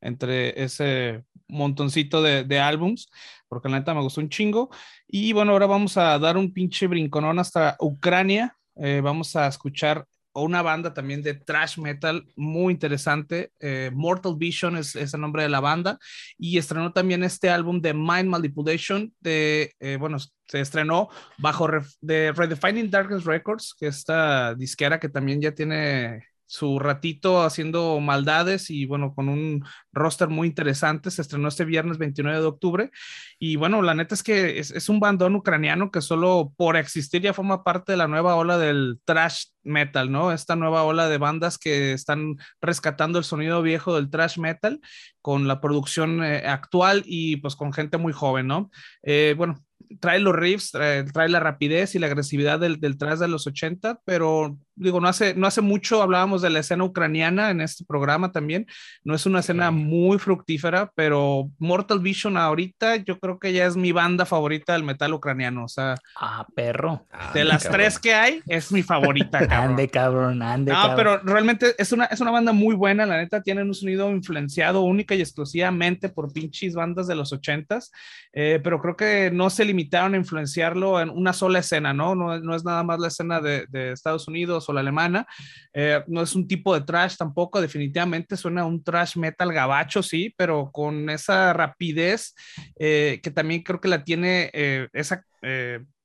[0.02, 3.10] entre ese montoncito de, de álbums,
[3.48, 4.69] porque la neta me gustó un chingo.
[5.08, 8.56] Y bueno, ahora vamos a dar un pinche brinconón hasta Ucrania.
[8.76, 10.06] Eh, vamos a escuchar
[10.41, 13.52] una banda también de thrash metal muy interesante.
[13.60, 15.97] Eh, Mortal Vision es, el nombre de la banda.
[16.38, 19.13] Y estrenó también este álbum de Mind Manipulation.
[19.19, 21.67] De, eh, bueno, se estrenó bajo
[22.02, 27.99] de Redefining Darkness Records, que es esta disquera que también ya tiene su ratito haciendo
[27.99, 31.12] maldades y bueno, con un roster muy interesante.
[31.12, 32.91] Se estrenó este viernes 29 de octubre.
[33.38, 37.35] Y bueno, la neta es que es, un bandón ucraniano que solo por existir ya
[37.35, 40.31] forma parte de la nueva ola del trash metal, ¿no?
[40.31, 44.81] Esta nueva ola de bandas que están rescatando el sonido viejo del trash metal
[45.21, 48.71] con la producción eh, actual y pues con gente muy joven, ¿no?
[49.03, 49.63] Eh, bueno,
[49.99, 54.01] trae los riffs, trae, la rapidez y la agresividad del, del trash de los 80,
[54.03, 58.31] pero digo, no hace, no hace mucho hablábamos de la escena ucraniana en este programa
[58.31, 58.65] también.
[59.03, 63.75] No es una escena muy fructífera, pero Mortal Vision ahorita yo creo que ya es
[63.75, 65.65] mi banda favorita del metal ucraniano.
[65.65, 67.05] O sea, ah, perro.
[67.33, 69.39] de las tres que hay, es mi favorita.
[69.49, 69.71] Cabrón.
[69.71, 70.71] ande, cabrón, ande.
[70.71, 73.05] No, pero realmente es una, es una banda muy buena.
[73.05, 77.91] La neta, tienen un sonido influenciado única y exclusivamente por pinches bandas de los ochentas.
[78.31, 82.15] Eh, pero creo que no se limitaron a influenciarlo en una sola escena, ¿no?
[82.15, 85.27] No, no es nada más la escena de, de Estados Unidos la alemana.
[85.73, 90.34] Eh, no es un tipo de trash tampoco, definitivamente suena un trash metal gabacho, sí,
[90.38, 92.34] pero con esa rapidez
[92.77, 95.23] eh, que también creo que la tiene eh, esa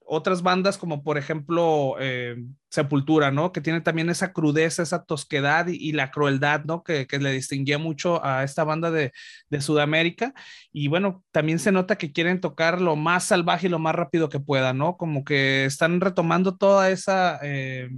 [0.06, 2.36] otras bandas como por ejemplo eh,
[2.68, 3.52] Sepultura, ¿no?
[3.52, 6.82] Que tiene también esa crudeza, esa tosquedad y, la crueldad, ¿no?
[6.82, 9.12] Que, le distinguía mucho a esta banda de,
[9.60, 10.34] Sudamérica.
[10.72, 14.28] Y bueno, también se nota que quieren tocar lo más salvaje y lo más rápido
[14.28, 14.96] que puedan, ¿no?
[14.96, 17.88] Como que están retomando toda esa eh,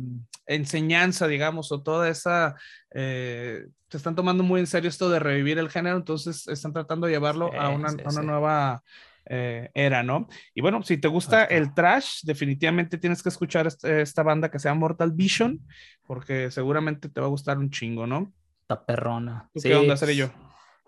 [0.44, 2.54] enseñanza, digamos, o toda esa...
[2.94, 7.06] Eh, se están tomando muy en serio esto de revivir el género, entonces están tratando
[7.06, 8.82] de llevarlo a una, a una nueva
[9.28, 10.28] eh, era, ¿no?
[10.54, 14.68] Y bueno, si te gusta el trash, definitivamente tienes que escuchar esta banda que se
[14.68, 15.60] llama Mortal Vision,
[16.06, 18.32] porque seguramente te va a gustar un chingo, ¿no?
[18.62, 19.48] Está perrona.
[19.62, 20.30] ¿Qué onda seré yo?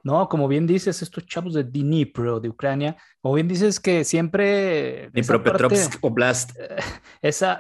[0.04, 5.10] No, como bien dices, estos chavos de Dnipro, de Ucrania, como bien dices que siempre...
[5.10, 6.52] Dnipropetrovsk Oblast.
[7.20, 7.58] Esa,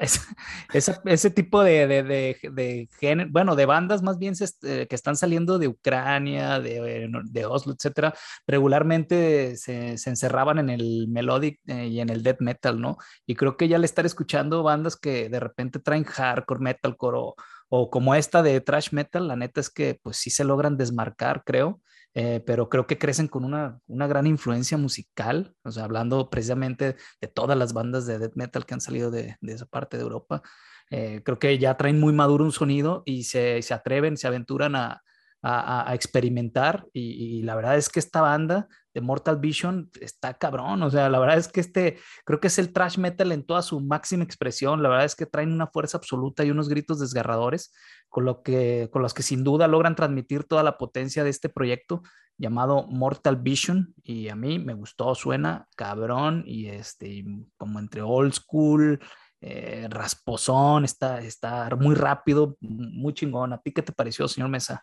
[0.72, 5.16] esa, ese tipo de, de, de, género, bueno, de bandas más bien eh, que están
[5.16, 8.14] saliendo de Ucrania, de, de Oslo, etcétera,
[8.46, 12.98] regularmente se, se, encerraban en el melodic eh, y en el death metal, ¿no?
[13.26, 17.34] Y creo que ya al estar escuchando bandas que de repente traen hardcore, metalcore o,
[17.68, 21.42] o como esta de thrash metal, la neta es que pues sí se logran desmarcar,
[21.44, 21.80] creo
[22.20, 26.96] eh, pero creo que crecen con una, una, gran influencia musical, o sea, hablando precisamente
[27.20, 30.02] de todas las bandas de death metal que han salido de, de esa parte de
[30.02, 30.42] Europa.
[30.90, 34.74] Eh, creo que ya traen muy maduro un sonido y se, se atreven, se aventuran
[34.74, 35.00] a,
[35.42, 40.90] a, experimentar y, la verdad es que esta banda de Mortal Vision está cabrón, o
[40.90, 43.80] sea, la verdad es que este creo que es el trash metal en toda su
[43.80, 47.72] máxima expresión, la verdad es que traen una fuerza absoluta y unos gritos desgarradores
[48.08, 51.48] con lo que con los que sin duda logran transmitir toda la potencia de este
[51.48, 52.02] proyecto
[52.36, 57.24] llamado Mortal Vision y a mí me gustó, suena cabrón y este
[57.56, 59.00] como entre old school
[59.40, 63.52] eh, rasposón, está, está muy rápido, muy chingón.
[63.52, 64.82] ¿A ti qué te pareció, señor Mesa?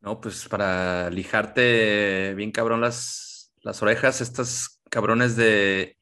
[0.00, 5.96] No, pues para lijarte bien cabrón las, las orejas, estas cabrones de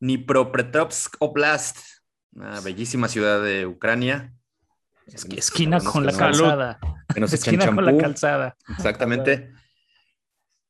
[0.00, 1.78] Dnipropetrovsk Oblast,
[2.32, 4.34] una bellísima ciudad de Ucrania.
[5.06, 6.78] Esquina con la calzada.
[7.32, 8.56] esquina con la calzada.
[8.76, 9.52] Exactamente.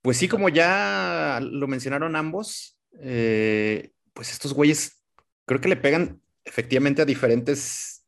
[0.02, 5.02] Pues sí, como ya lo mencionaron ambos, eh, pues estos güeyes
[5.46, 8.06] creo que le pegan efectivamente a diferentes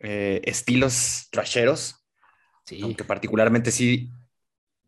[0.00, 2.04] eh, estilos trasheros.
[2.64, 2.80] Sí.
[2.82, 4.10] Aunque particularmente sí,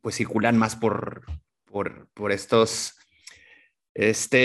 [0.00, 1.24] pues circulan más por,
[1.64, 2.96] por, por estos,
[3.94, 4.44] este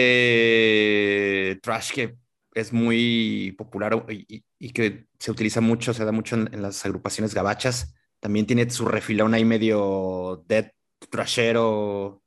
[1.63, 2.15] trash que
[2.53, 7.95] es muy popular y, que se utiliza mucho, se da mucho en, las agrupaciones gabachas.
[8.19, 10.71] También tiene su refilón ahí medio dead
[11.09, 12.21] trashero,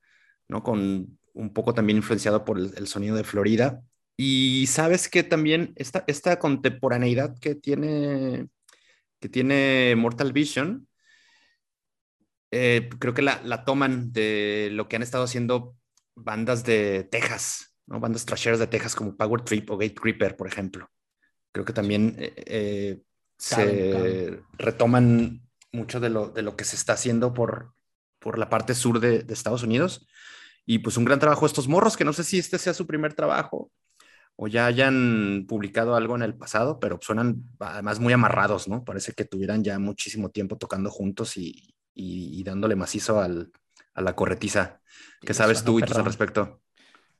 [0.48, 0.62] ¿no?
[0.62, 3.82] Con un poco también influenciado por el sonido de Florida.
[4.16, 8.48] Y sabes que también esta, esta contemporaneidad que tiene,
[9.20, 10.88] que tiene Mortal Vision,
[12.50, 15.76] eh, creo que la, la, toman de lo que han estado haciendo
[16.14, 18.00] bandas de Texas, ¿no?
[18.00, 20.88] bandas trasheras de Texas como Power Trip o Gate Creeper, por ejemplo.
[21.56, 23.02] Creo que también eh, eh,
[23.38, 25.40] se retoman
[25.72, 27.72] mucho de lo, de lo que se está haciendo por,
[28.18, 30.06] por la parte sur de, de Estados Unidos.
[30.66, 33.14] Y pues un gran trabajo estos morros, que no sé si este sea su primer
[33.14, 33.72] trabajo,
[34.36, 38.84] o ya hayan publicado algo en el pasado, pero suenan además muy amarrados, ¿no?
[38.84, 41.72] Parece que tuvieran ya muchísimo tiempo tocando juntos y,
[42.44, 43.50] dándole macizo al,
[43.94, 44.82] a la corretiza.
[45.22, 46.60] ¿Qué sabes tú y tú al respecto?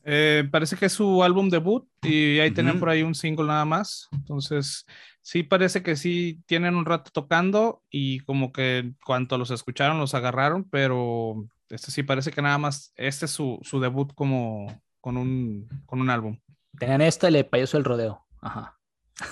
[0.09, 3.65] Eh, parece que es su álbum debut y ahí tienen por ahí un single nada
[3.65, 4.09] más.
[4.13, 4.87] Entonces,
[5.21, 10.15] sí parece que sí tienen un rato tocando y como que cuanto los escucharon los
[10.15, 15.17] agarraron, pero este sí parece que nada más, este es su, su debut como con
[15.17, 16.39] un, con un álbum.
[16.79, 18.25] Tengan esto y le payoso el rodeo.
[18.41, 18.79] Ajá.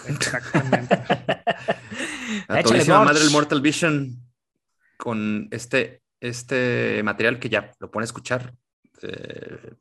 [0.08, 0.98] Exactamente.
[2.48, 4.16] La madre del Mortal Vision
[4.96, 8.54] con este, este material que ya lo pone a escuchar
[9.02, 9.74] eh,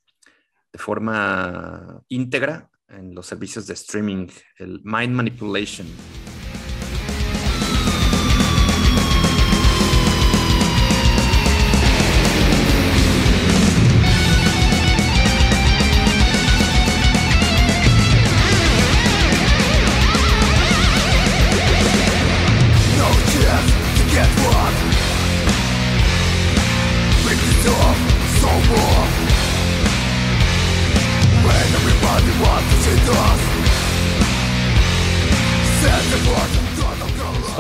[0.74, 5.88] de forma íntegra en los servicios de streaming, el Mind Manipulation.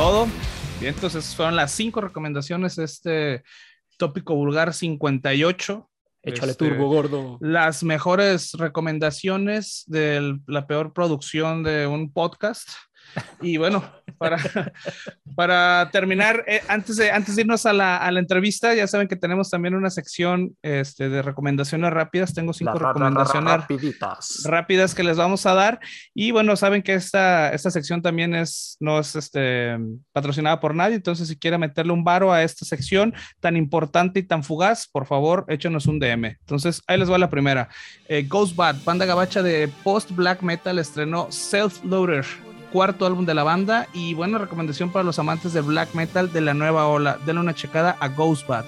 [0.03, 0.27] Todo.
[0.81, 3.43] Bien, entonces fueron las cinco recomendaciones de este
[3.97, 5.89] tópico vulgar 58.
[6.23, 7.37] Échale este, turbo, gordo.
[7.39, 12.67] Las mejores recomendaciones de la peor producción de un podcast.
[13.41, 13.83] Y bueno,
[14.17, 14.37] para,
[15.35, 19.07] para terminar, eh, antes, de, antes de irnos a la, a la, entrevista, ya saben
[19.07, 22.33] que tenemos también una sección este, de recomendaciones rápidas.
[22.33, 23.65] Tengo cinco recomendaciones
[24.45, 25.79] rápidas que les vamos a dar.
[26.13, 29.77] Y bueno, saben que esta, esta sección también es, no es este,
[30.11, 30.95] patrocinada por nadie.
[30.95, 35.05] Entonces, si quiere meterle un varo a esta sección tan importante y tan fugaz, por
[35.05, 36.25] favor, échenos un DM.
[36.25, 37.69] Entonces, ahí les va la primera.
[38.07, 42.25] Eh, Ghost Bad, banda gabacha de post black metal, estrenó Self Loader
[42.73, 46.41] cuarto álbum de la banda y buena recomendación para los amantes de black metal de
[46.41, 47.19] la nueva ola.
[47.23, 48.65] Denle una checada a Ghostbat.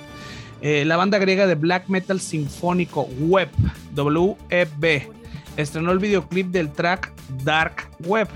[0.62, 3.50] Eh, la banda griega de black metal sinfónico Web,
[3.96, 5.12] WEB,
[5.58, 7.12] estrenó el videoclip del track
[7.44, 8.28] Dark Web.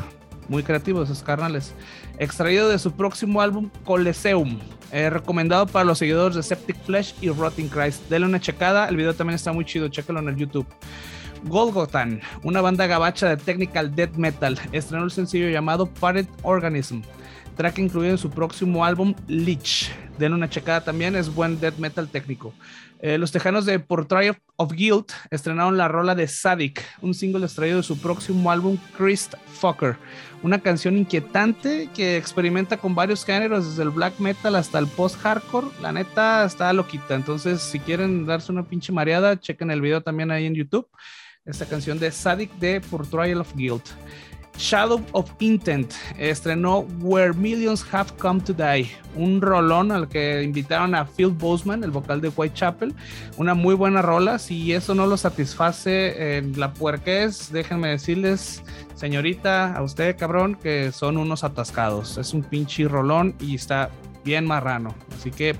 [0.47, 1.75] Muy creativos esos carnales.
[2.17, 4.57] Extraído de su próximo álbum Coliseum.
[4.91, 8.09] Eh, recomendado para los seguidores de Septic Flesh y Rotting Christ.
[8.09, 8.89] Denle una checada.
[8.89, 9.87] El video también está muy chido.
[9.87, 10.65] Chéquelo en el YouTube.
[11.43, 17.01] Golgotan, una banda gabacha de technical death metal, estrenó el sencillo llamado Parent Organism,
[17.55, 19.91] track incluido en su próximo álbum Leech.
[20.17, 22.53] Den una checada también, es buen death metal técnico.
[23.01, 27.77] Eh, los tejanos de Portrait of Guilt estrenaron la rola de Sadik, un single extraído
[27.77, 29.95] de su próximo álbum Christ Fucker,
[30.43, 35.67] una canción inquietante que experimenta con varios géneros, desde el black metal hasta el post-hardcore.
[35.81, 40.31] La neta está loquita, entonces si quieren darse una pinche mareada, chequen el video también
[40.31, 40.87] ahí en YouTube
[41.49, 43.85] esta canción de Sadik de Portrayal of Guilt.
[44.57, 50.95] Shadow of Intent estrenó Where Millions Have Come to Die, un rolón al que invitaron
[50.95, 52.93] a Phil Boseman, el vocal de Whitechapel,
[53.37, 54.37] una muy buena rola.
[54.37, 58.61] Si eso no lo satisface en la puerquez, déjenme decirles,
[58.95, 62.17] señorita, a usted cabrón, que son unos atascados.
[62.17, 63.89] Es un pinche rolón y está
[64.25, 64.93] bien marrano.
[65.15, 65.55] Así que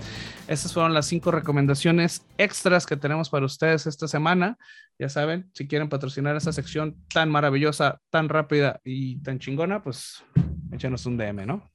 [0.50, 4.58] estas fueron las cinco recomendaciones extras que tenemos para ustedes esta semana.
[5.02, 10.26] Ya saben, si quieren patrocinar esta sección tan maravillosa, tan rápida y tan chingona, pues
[10.74, 11.72] échenos un DM, ¿no?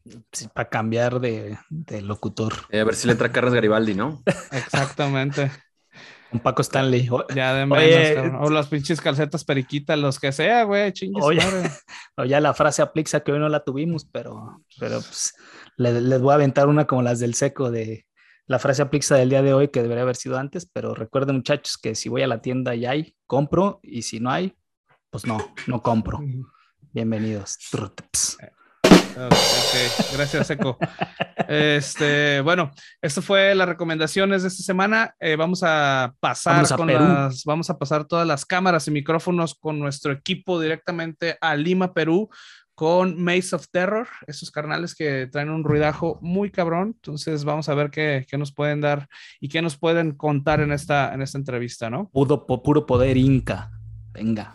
[0.53, 1.57] para cambiar de,
[2.03, 2.53] locutor.
[2.69, 4.23] Eh, a ver si le entra Carlos Garibaldi, ¿no?
[4.53, 5.51] Exactamente.
[6.33, 7.09] Un Paco Stanley.
[7.35, 11.25] ya de menos, o las pinches calcetas periquitas, los que sea, güey, chingues.
[11.25, 11.41] Oye,
[12.19, 15.33] o ya la frase aplica que hoy no la tuvimos, pero, pero pues
[15.79, 18.05] les voy a aventar una como las del seco de
[18.47, 21.79] la frase aplica del día de hoy que debería haber sido antes, pero recuerden muchachos
[21.79, 24.55] que si voy a la tienda y hay, compro y si no hay,
[25.11, 26.21] pues no, no compro.
[26.93, 27.57] Bienvenidos.
[30.13, 30.77] gracias, Seco.
[31.49, 32.71] Este, bueno,
[33.01, 35.15] esto fue las recomendaciones de esta semana.
[35.21, 39.79] Eh, vamos a pasar con las, vamos a pasar todas las cámaras y micrófonos con
[39.79, 42.29] nuestro equipo directamente a Lima, Perú,
[42.75, 46.95] con Maze of Terror, esos carnales que traen un ruidajo muy cabrón.
[46.97, 49.09] Entonces vamos a ver qué, qué nos pueden dar
[49.41, 52.09] y qué nos pueden contar en esta, en esta entrevista, ¿no?
[52.11, 53.71] Puro, puro poder inca.
[54.13, 54.55] Venga.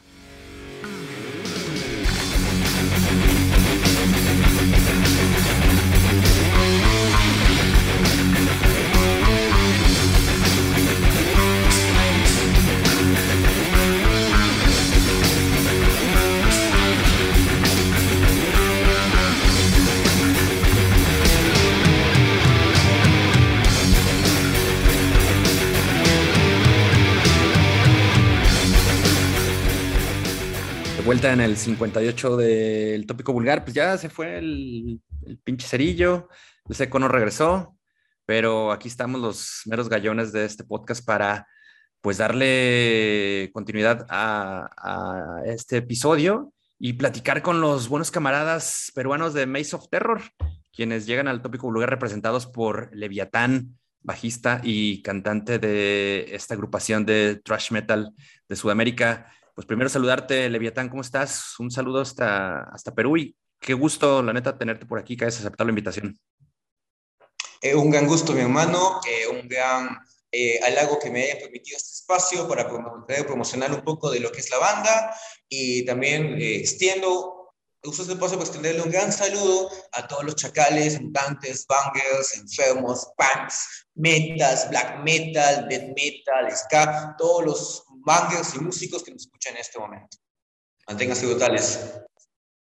[31.09, 35.01] Vuelta en el 58 del tópico vulgar, pues ya se fue el,
[35.43, 36.29] pinche cerillo,
[36.67, 37.75] el seco no regresó,
[38.27, 41.47] pero aquí estamos los meros gallones de este podcast para
[41.99, 49.47] pues darle continuidad a, a este episodio y platicar con los buenos camaradas peruanos de
[49.47, 50.21] Maze of Terror,
[50.71, 57.41] quienes llegan al tópico vulgar representados por Leviatán, bajista y cantante de esta agrupación de
[57.43, 58.13] thrash metal
[58.47, 59.31] de Sudamérica.
[59.55, 61.59] Pues primero saludarte, Leviatán, ¿cómo estás?
[61.59, 65.39] Un saludo hasta, hasta Perú y qué gusto, la neta, tenerte por aquí, que hayas
[65.39, 66.17] aceptado la invitación.
[67.61, 69.97] Eh, un gran gusto, mi hermano, eh, un gran
[70.31, 72.69] eh, halago que me haya permitido este espacio para
[73.25, 75.13] promocionar un poco de lo que es la banda
[75.49, 81.01] y también extiendo, uso este espacio para extenderle un gran saludo a todos los chacales,
[81.01, 89.03] mutantes, bangers, enfermos, punks, metas, black metal, death metal, ska, todos los bangers y músicos
[89.03, 90.17] que nos escuchan en este momento.
[90.87, 92.01] Manténganse brutales.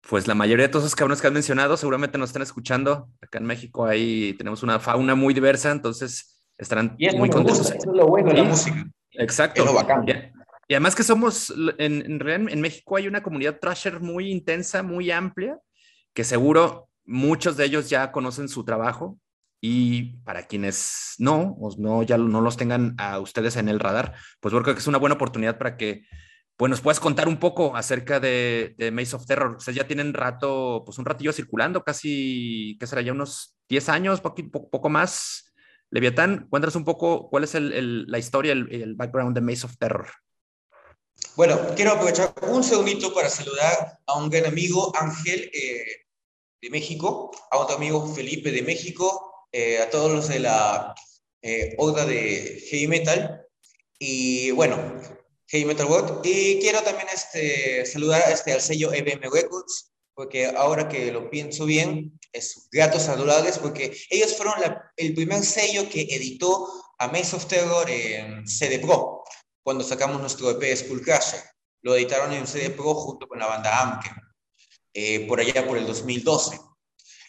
[0.09, 3.09] Pues la mayoría de todos esos cabrones que has mencionado seguramente nos están escuchando.
[3.21, 7.71] Acá en México ahí tenemos una fauna muy diversa, entonces estarán muy contentos.
[7.71, 8.85] eso es lo bueno de la música.
[9.11, 9.65] Exacto.
[10.69, 15.11] Y, además que somos, en, en, en México hay una comunidad trasher muy intensa, muy
[15.11, 15.59] amplia,
[16.13, 19.19] que seguro muchos de ellos ya conocen su trabajo
[19.65, 24.13] y para quienes no, o no, ya no los tengan a ustedes en el radar,
[24.41, 26.05] pues creo que es una buena oportunidad para que
[26.57, 29.55] pues nos puedas contar un poco acerca de, Maze of Terror.
[29.55, 33.01] Ustedes ya tienen rato, pues un ratillo circulando, casi, ¿qué será?
[33.01, 35.53] Ya unos 10 años, poco, poco más.
[35.91, 40.07] Leviatán, cuéntanos un poco cuál es la historia, el, el, background de Maze of Terror.
[41.37, 45.85] Bueno, quiero aprovechar un segundito para saludar a un gran amigo, Ángel, eh,
[46.61, 50.95] de México, a otro amigo, Felipe, de México, eh, a todos los de la
[51.43, 53.45] eh, de Heavy Metal.
[53.99, 54.77] Y bueno,
[55.47, 56.25] Heavy Metal World.
[56.25, 61.65] Y quiero también este, saludar este, al sello EBM Records, porque ahora que lo pienso
[61.65, 64.55] bien, es gratos saludables, porque ellos fueron
[64.97, 69.23] el primer sello que editó a Maze of Terror en CD Pro,
[69.63, 71.41] cuando sacamos nuestro EP Skull Crusher.
[71.83, 74.09] Lo editaron en CD Pro junto con la banda Amke,
[74.93, 76.59] eh, por allá por el 2012.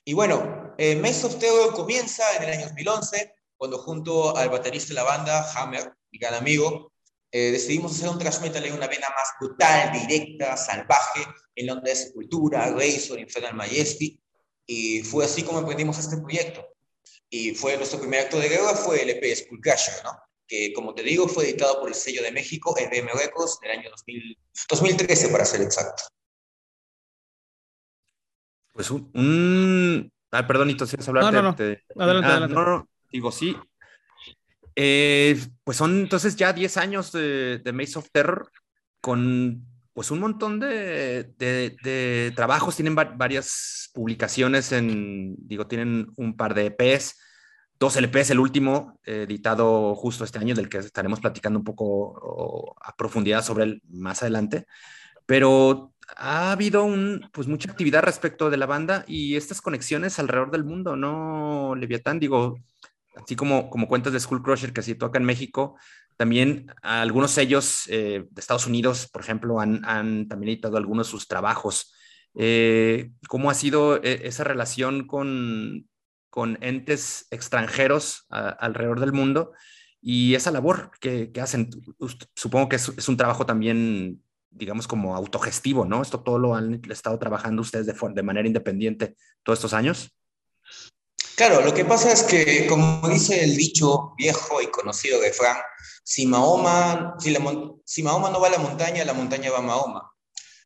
[0.05, 4.89] Y bueno, eh, Maze of Terror comienza en el año 2011, cuando junto al baterista
[4.89, 6.93] de la banda, Hammer, mi gran amigo,
[7.33, 11.93] eh, decidimos hacer un thrash metal en una vena más brutal, directa, salvaje, en donde
[11.93, 14.21] es Cultura, Razor, Infernal Majesty,
[14.67, 16.69] y fue así como emprendimos este proyecto.
[17.31, 20.13] Y fue nuestro primer acto de guerra, fue el EP Skull Crusher, ¿no?
[20.47, 23.91] que como te digo fue editado por el sello de México, EBM Records, del año
[23.91, 26.05] 2013 para ser exacto.
[28.75, 30.13] Pues un...
[30.33, 31.49] Ah, perdón, Nito, si hablar no, no, no.
[31.51, 32.03] Adelante, ah,
[32.33, 32.55] adelante.
[32.55, 33.57] No, no, digo, sí.
[34.75, 38.51] Eh, pues son entonces ya 10 años de, de, Maze of Terror
[39.01, 46.53] con pues un montón de, de, trabajos, tienen varias publicaciones en, digo, tienen un par
[46.53, 47.17] de EPs,
[47.79, 52.97] dos LPs, el último, editado justo este año, del que estaremos platicando un poco a
[52.97, 54.67] profundidad sobre él más adelante,
[55.27, 60.51] pero ha habido un, pues mucha actividad respecto de la banda y estas conexiones alrededor
[60.51, 62.21] del mundo, ¿no, Leviatán?
[62.21, 62.59] Digo,
[63.17, 65.77] así como, como cuentas de School Crusher que sí toca en México,
[66.17, 71.11] también algunos sellos eh, de Estados Unidos, por ejemplo, han, han también editado algunos de
[71.11, 71.93] sus trabajos.
[72.35, 75.89] Eh, ¿Cómo ha sido eh, esa relación con,
[76.31, 79.53] con entes extranjeros alrededor del mundo
[80.01, 81.71] y esa labor que, que hacen?
[82.35, 84.23] Supongo que es, es, un trabajo también,
[84.55, 86.03] digamos, como autogestivo, ¿no?
[86.03, 90.15] Esto todo lo han estado trabajando ustedes de, de manera independiente todos estos años.
[91.37, 95.59] Claro, lo que pasa es que, como dice el dicho viejo y conocido de Frank,
[96.05, 97.41] si Mahoma, si, la,
[97.85, 100.13] si Mahoma no va a la montaña, la montaña va a Mahoma.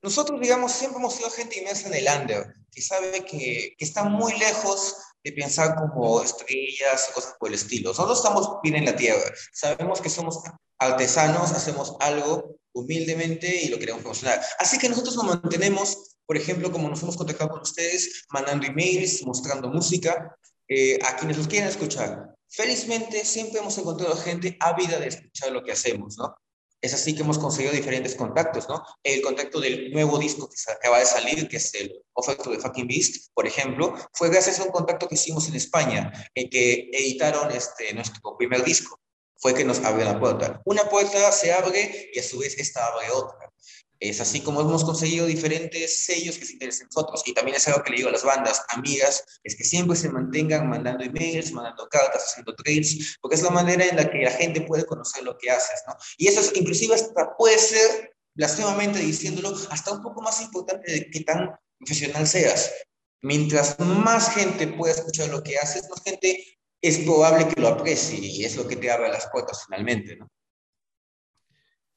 [0.03, 4.05] Nosotros, digamos, siempre hemos sido gente inmersa en el under, que sabe que, que está
[4.05, 7.91] muy lejos de pensar como estrellas y cosas por el estilo.
[7.91, 10.43] Nosotros estamos bien en la tierra, sabemos que somos
[10.79, 14.41] artesanos, hacemos algo humildemente y lo queremos promocionar.
[14.59, 19.25] Así que nosotros nos mantenemos, por ejemplo, como nos hemos contactado con ustedes, mandando emails,
[19.27, 20.37] mostrando música,
[20.69, 22.35] eh, a quienes los quieren escuchar.
[22.51, 26.35] Felizmente siempre hemos encontrado gente ávida de escuchar lo que hacemos, ¿no?
[26.81, 28.85] Es así que hemos conseguido diferentes contactos, ¿no?
[29.03, 32.61] El contacto del nuevo disco que acaba de salir, que es el Effect of the
[32.61, 36.89] Fucking Beast, por ejemplo, fue gracias a un contacto que hicimos en España, en que
[36.93, 39.01] editaron este, nuestro primer disco.
[39.39, 40.61] Fue que nos abrió la puerta.
[40.65, 43.53] Una puerta se abre y a su vez esta abre otra.
[44.01, 47.23] Es así como hemos conseguido diferentes sellos que se interesen en nosotros.
[47.27, 50.09] Y también es algo que le digo a las bandas, amigas, es que siempre se
[50.09, 54.31] mantengan mandando emails, mandando cartas, haciendo trades, porque es la manera en la que la
[54.31, 55.97] gente puede conocer lo que haces, ¿no?
[56.17, 61.11] Y eso es, inclusive hasta puede ser, blasfemamente diciéndolo, hasta un poco más importante de
[61.11, 62.73] qué tan profesional seas.
[63.21, 68.19] Mientras más gente pueda escuchar lo que haces, más gente es probable que lo aprecie
[68.19, 70.31] y es lo que te abre las puertas finalmente, ¿no?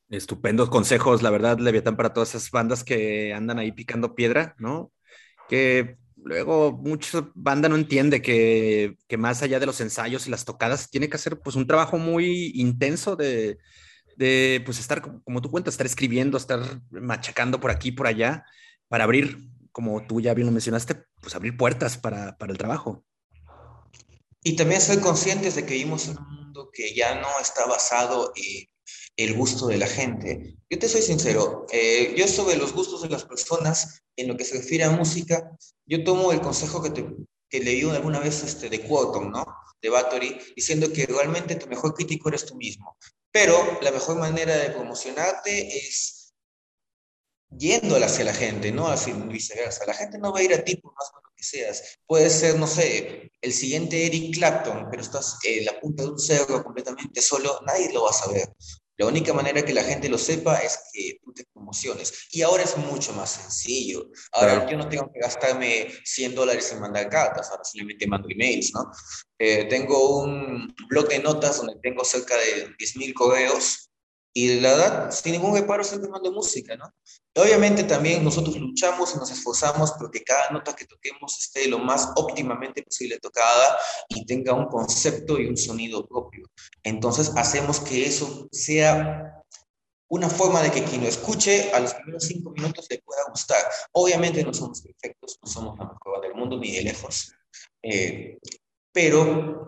[0.09, 4.91] Estupendos consejos, la verdad, Leviatán, para todas esas bandas que andan ahí picando piedra, ¿no?
[5.47, 10.43] Que luego mucha banda no entiende que, que, más allá de los ensayos y las
[10.43, 13.57] tocadas, tiene que hacer pues un trabajo muy intenso de,
[14.17, 16.59] de pues estar, como tú cuentas, estar escribiendo, estar
[16.89, 18.45] machacando por aquí, por allá,
[18.89, 19.37] para abrir,
[19.71, 23.05] como tú ya bien lo mencionaste, pues abrir puertas para, para el trabajo.
[24.43, 28.33] Y también ser conscientes de que vivimos en un mundo que ya no está basado
[28.35, 28.67] en
[29.17, 30.55] el gusto de la gente.
[30.69, 34.45] Yo te soy sincero, eh, yo sobre los gustos de las personas, en lo que
[34.45, 37.05] se refiere a música, yo tomo el consejo que, te,
[37.49, 39.45] que leí alguna vez este, de Quotum, ¿no?
[39.81, 42.97] De Bathory, diciendo que realmente tu mejor crítico eres tú mismo.
[43.31, 46.33] Pero la mejor manera de promocionarte es
[47.57, 49.85] yendo hacia la gente, no así viceversa.
[49.85, 51.97] La gente no va a ir a ti por más bueno que seas.
[52.05, 56.19] Puede ser, no sé, el siguiente Eric Clapton, pero estás en la punta de un
[56.19, 58.53] cerro completamente solo, nadie lo va a saber.
[58.97, 62.27] La única manera que la gente lo sepa es que tú te promociones.
[62.31, 64.11] Y ahora es mucho más sencillo.
[64.31, 68.71] Ahora yo no tengo que gastarme 100 dólares en mandar cartas, ahora simplemente mando emails,
[68.75, 68.91] ¿no?
[69.39, 73.90] Eh, tengo un blog de notas donde tengo cerca de 10.000 correos
[74.33, 76.93] y la verdad, sin ningún reparo, siempre mando música, ¿no?
[77.35, 82.09] Obviamente también nosotros luchamos y nos esforzamos porque cada nota que toquemos esté lo más
[82.15, 83.77] óptimamente posible tocada
[84.09, 86.49] y tenga un concepto y un sonido propio.
[86.83, 89.41] Entonces hacemos que eso sea
[90.07, 93.61] una forma de que quien lo escuche a los primeros cinco minutos le pueda gustar.
[93.93, 97.33] Obviamente no somos perfectos, no somos la mejor del mundo ni de lejos,
[97.81, 98.37] eh,
[98.91, 99.67] pero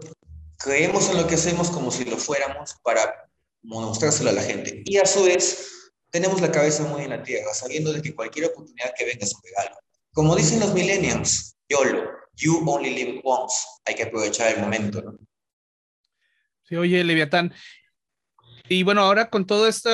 [0.58, 3.30] creemos en lo que hacemos como si lo fuéramos para
[3.64, 4.84] mostrárselo a la gente.
[4.86, 8.46] Y a su vez, tenemos la cabeza muy en la tierra, sabiendo de que cualquier
[8.46, 9.76] oportunidad que venga es un regalo.
[10.12, 12.04] Como dicen los millennials, YOLO,
[12.36, 13.56] you only live once.
[13.86, 15.18] Hay que aprovechar el momento, ¿no?
[16.64, 17.54] Sí, oye, Leviatán.
[18.70, 19.90] Y bueno, ahora con todo este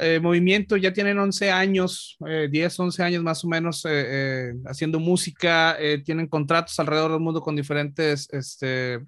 [0.00, 4.98] eh, movimiento, ya tienen 11 años, 10, eh, 11 años más o menos eh, haciendo
[4.98, 9.00] música, tienen contratos alrededor del mundo con diferentes este,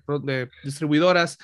[0.62, 1.38] distribuidoras.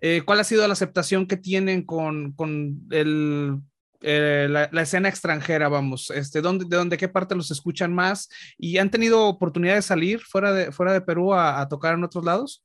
[0.00, 3.58] Eh, ¿Cuál ha sido la aceptación que tienen con, con el,
[4.02, 6.10] eh, la, escena extranjera, vamos?
[6.10, 8.28] Este, ¿dónde, ¿De dónde, qué parte los escuchan más?
[8.58, 12.24] ¿Y han tenido oportunidad de salir fuera de, fuera de Perú a, tocar en otros
[12.24, 12.64] lados?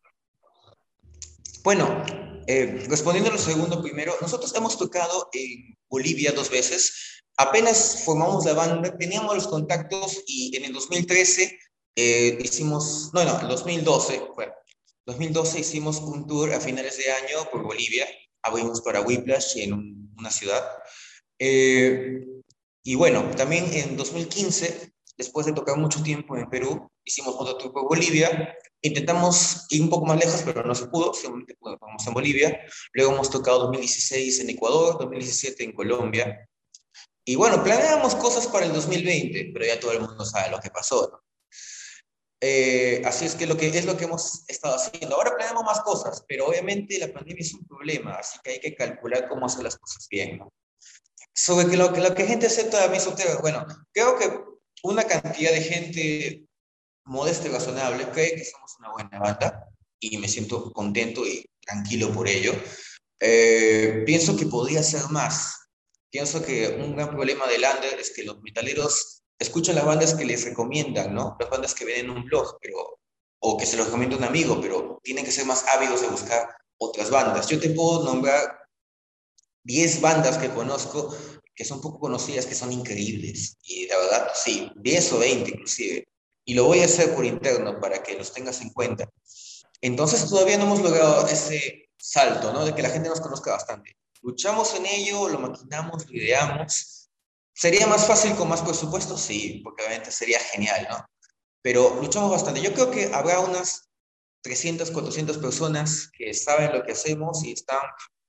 [1.64, 2.04] Bueno,
[2.48, 7.24] eh, respondiendo a lo segundo primero, nosotros hemos tocado en Bolivia dos veces.
[7.38, 11.58] Apenas formamos la banda, teníamos los contactos y en el 2013
[11.96, 14.52] hicimos, no, no, en 2012 fue,
[15.06, 18.08] 2012 hicimos un tour a finales de año por Bolivia,
[18.44, 20.64] abrimos para Whiplash en una ciudad.
[21.40, 22.26] Eh,
[22.84, 27.72] Y bueno, también en 2015, después de tocar mucho tiempo en Perú, hicimos otro tour
[27.74, 28.56] por Bolivia.
[28.82, 31.14] Intentamos ir un poco más lejos, pero no se pudo.
[31.14, 32.60] Simplemente fuimos en Bolivia.
[32.94, 36.50] Luego hemos tocado 2016 en Ecuador, 2017 en Colombia.
[37.24, 40.72] Y bueno, planeamos cosas para el 2020, pero ya todo el mundo sabe lo que
[40.72, 41.08] pasó.
[41.12, 41.21] ¿no?
[42.44, 45.16] Eh, así es que, lo que es lo que hemos estado haciendo.
[45.16, 48.76] Ahora planeamos más cosas, pero obviamente la pandemia es un problema, así que hay que
[48.76, 50.40] calcular cómo hacer las cosas bien.
[50.40, 50.52] ¿no?
[51.36, 52.98] Sobre que lo que la gente acepta de mí
[53.42, 54.42] bueno, creo que
[54.84, 56.46] una cantidad de gente
[57.06, 59.68] modesta y razonable cree que somos una buena banda
[60.00, 62.54] y me siento contento y tranquilo por ello.
[63.20, 65.70] Eh, pienso que podría ser más.
[66.10, 70.26] Pienso que un gran problema del under es que los metaleros escuchan las bandas que
[70.26, 71.36] les recomiendan, ¿no?
[71.40, 73.00] Las bandas que ven en un blog, pero,
[73.40, 76.48] o que se los recomienda un amigo, pero tienen que ser más ávidos de buscar
[76.78, 77.48] otras bandas.
[77.48, 78.68] Yo te puedo nombrar
[79.64, 81.16] 10 bandas que conozco
[81.56, 83.58] que son poco conocidas, que son increíbles.
[83.64, 86.08] Y la verdad, sí, 10 o 20 inclusive.
[86.46, 89.10] Y lo voy a hacer por interno para que los tengas en cuenta.
[89.82, 92.66] Entonces todavía no hemos logrado ese salto, ¿no?
[92.66, 93.96] De que la gente nos conozca bastante.
[94.22, 97.01] Luchamos en ello, lo maquinamos, lo ideamos,
[97.54, 99.18] ¿Sería más fácil con más presupuesto?
[99.18, 101.06] Sí, porque obviamente sería genial, ¿no?
[101.62, 102.62] Pero luchamos bastante.
[102.62, 103.90] Yo creo que habrá unas
[104.42, 107.82] 300, 400 personas que saben lo que hacemos y están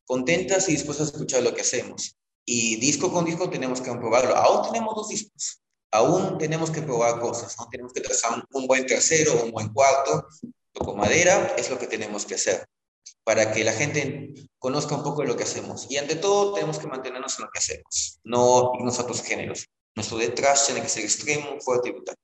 [0.04, 2.16] contentas y dispuestas a escuchar lo que hacemos.
[2.44, 4.36] Y disco con disco tenemos que probarlo.
[4.36, 5.62] Aún tenemos dos discos.
[5.92, 7.58] Aún tenemos que probar cosas.
[7.58, 10.26] Aún tenemos que trazar un buen tercero, un buen cuarto.
[10.74, 12.66] Con madera es lo que tenemos que hacer
[13.24, 15.86] para que la gente conozca un poco de lo que hacemos.
[15.90, 19.68] Y ante todo, tenemos que mantenernos en lo que hacemos, no irnos a otros géneros.
[19.94, 22.16] Nuestro detrás tiene que ser extremo, fuerte y brutal.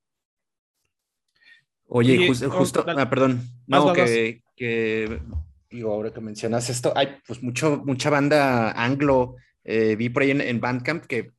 [1.91, 5.23] Oye, justo, ah, perdón, no, que, que,
[5.71, 10.31] digo, ahora que mencionas esto, hay pues mucho, mucha banda anglo, eh, vi por ahí
[10.31, 11.33] en, Bandcamp que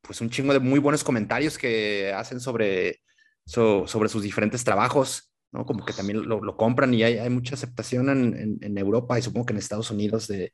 [0.00, 3.00] pues un chingo de muy buenos comentarios que hacen sobre,
[3.44, 5.32] sobre sus diferentes trabajos.
[5.52, 5.64] ¿No?
[5.64, 9.58] Como que también lo, compran y hay, mucha aceptación en, Europa y supongo que en
[9.58, 10.52] Estados Unidos de,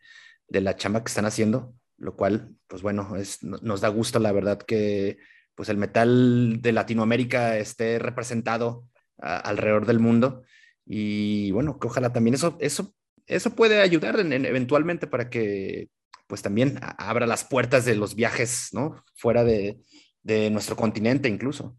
[0.48, 4.58] la chamba que están haciendo, lo cual, pues bueno, es, nos da gusto la verdad
[4.58, 5.18] que
[5.54, 8.88] pues el metal de Latinoamérica esté representado
[9.18, 10.42] alrededor del mundo
[10.84, 12.94] y bueno, que ojalá también eso, eso,
[13.26, 15.88] eso puede ayudar eventualmente para que
[16.26, 19.04] pues también abra las puertas de los viajes, ¿no?
[19.14, 19.80] Fuera de,
[20.22, 21.76] de nuestro continente incluso.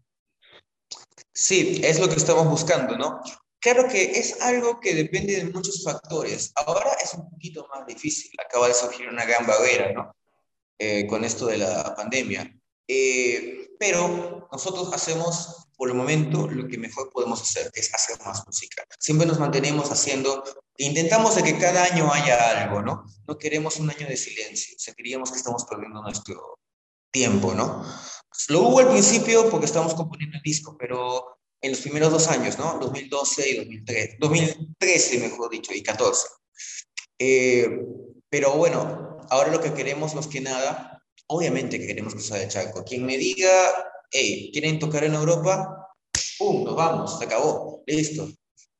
[1.32, 3.20] Sí, es lo que estamos buscando, ¿no?
[3.60, 6.52] Claro que es algo que depende de muchos factores.
[6.54, 8.30] Ahora es un poquito más difícil.
[8.44, 10.14] Acaba de surgir una gran barrera, ¿no?
[10.78, 12.54] Eh, con esto de la pandemia.
[12.86, 18.46] Eh, pero nosotros hacemos, por el momento, lo que mejor podemos hacer es hacer más
[18.46, 18.84] música.
[18.98, 20.44] Siempre nos mantenemos haciendo,
[20.76, 23.04] intentamos de que cada año haya algo, ¿no?
[23.26, 24.76] No queremos un año de silencio.
[24.76, 26.58] O sea, que estamos perdiendo nuestro
[27.10, 27.84] tiempo, ¿no?
[28.48, 32.58] Lo hubo al principio porque estábamos componiendo el disco, pero en los primeros dos años,
[32.58, 32.78] ¿no?
[32.78, 36.26] 2012 y 2013, 2013 mejor dicho, y 14.
[37.18, 37.68] Eh,
[38.28, 42.84] pero bueno, ahora lo que queremos más que nada, obviamente que queremos cruzar el charco.
[42.84, 43.50] Quien me diga,
[44.10, 45.88] hey, ¿quieren tocar en Europa?
[46.38, 46.64] ¡Pum!
[46.64, 48.28] Nos vamos, se acabó, listo.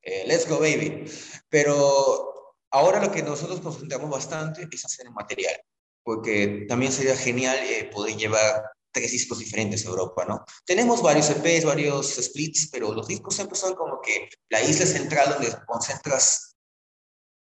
[0.01, 1.05] Eh, let's go, baby.
[1.49, 5.55] Pero ahora lo que nosotros nos concentramos bastante es hacer el material,
[6.03, 8.61] porque también sería genial eh, poder llevar
[8.95, 10.45] tres discos diferentes a Europa, ¿no?
[10.65, 15.33] Tenemos varios EPs, varios splits, pero los discos siempre son como que la isla central
[15.33, 16.55] donde concentras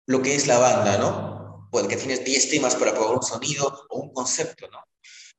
[0.08, 1.70] lo que es la banda, ¿no?
[1.72, 4.80] Porque tienes 10 temas para probar un sonido o un concepto, ¿no?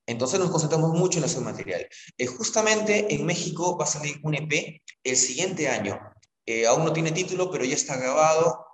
[0.06, 1.88] Entonces nos concentramos mucho en ese material.
[2.16, 5.98] Eh, justamente en México va a salir un EP el siguiente año.
[6.46, 8.64] Eh, aún no tiene título, pero ya está grabado,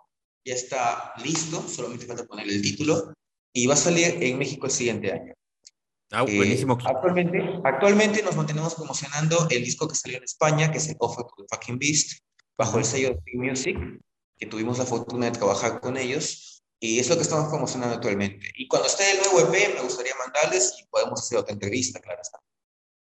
[0.45, 3.15] ya está listo, solamente falta poner el título,
[3.55, 5.33] y va a salir en México el siguiente año.
[6.13, 6.77] Ah, eh, buenísimo.
[6.85, 11.25] actualmente, actualmente nos mantenemos promocionando el disco que salió en España, que es el Offer
[11.25, 12.21] to the Fucking Beast,
[12.57, 13.79] bajo el sello de Big Music,
[14.39, 16.63] que tuvimos la fortuna de trabajar con ellos.
[16.79, 18.51] Y es lo que estamos promocionando actualmente.
[18.57, 22.21] Y cuando esté el nuevo EP, me gustaría mandarles y podemos hacer otra entrevista, claro
[22.21, 22.39] está.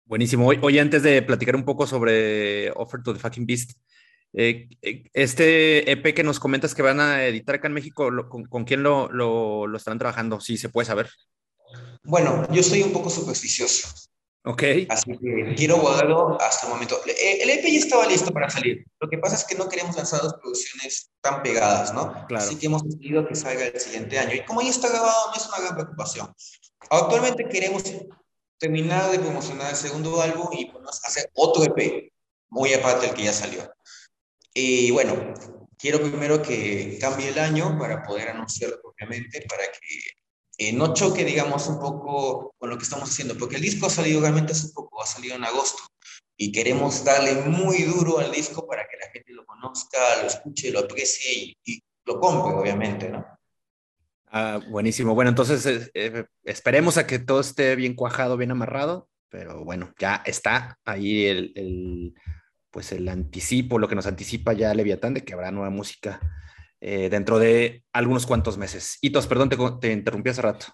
[0.06, 0.46] Buenísimo.
[0.46, 3.72] Hoy, antes de platicar un poco sobre Offer to the Fucking Beast,
[4.32, 8.44] eh, eh, este EP que nos comentas que van a editar acá en México, con,
[8.44, 10.40] con, quién lo, lo, lo, están trabajando?
[10.40, 11.10] Si se puede saber.
[12.04, 13.88] Bueno, yo soy un poco supersticioso.
[14.46, 14.62] Ok.
[14.90, 17.00] Así que quiero guardarlo hasta el momento.
[17.06, 18.84] Eh, el EP ya estaba listo para salir.
[19.00, 22.12] Lo que pasa es que no queremos lanzar dos producciones tan pegadas, ¿no?
[22.26, 22.44] Claro.
[22.44, 24.34] Así que hemos decidido que salga el siguiente año.
[24.34, 26.34] Y como ya está grabado, no es una gran preocupación.
[26.90, 27.82] Actualmente queremos
[28.58, 30.70] terminar de promocionar el segundo álbum y
[31.04, 32.12] hacer otro EP,
[32.50, 33.72] muy aparte del que ya salió.
[34.52, 35.34] Y bueno,
[35.78, 40.13] quiero primero que cambie el año para poder anunciarlo propiamente, para que
[40.58, 43.90] eh, no choque, digamos, un poco con lo que estamos haciendo, porque el disco ha
[43.90, 45.82] salido realmente hace poco, ha salido en agosto,
[46.36, 50.70] y queremos darle muy duro al disco para que la gente lo conozca, lo escuche,
[50.70, 53.24] lo aprecie y, lo compre, obviamente, ¿no?
[54.26, 55.14] Ah, buenísimo.
[55.14, 59.94] Bueno, entonces eh, eh, esperemos a que todo esté bien cuajado, bien amarrado, pero bueno,
[59.98, 62.14] ya está ahí el,
[62.70, 66.20] pues el anticipo, lo que nos anticipa ya Leviatán de que habrá nueva música
[66.86, 68.98] eh, dentro de algunos cuantos meses.
[69.00, 70.66] Hitos, perdón, te, te interrumpí hace rato.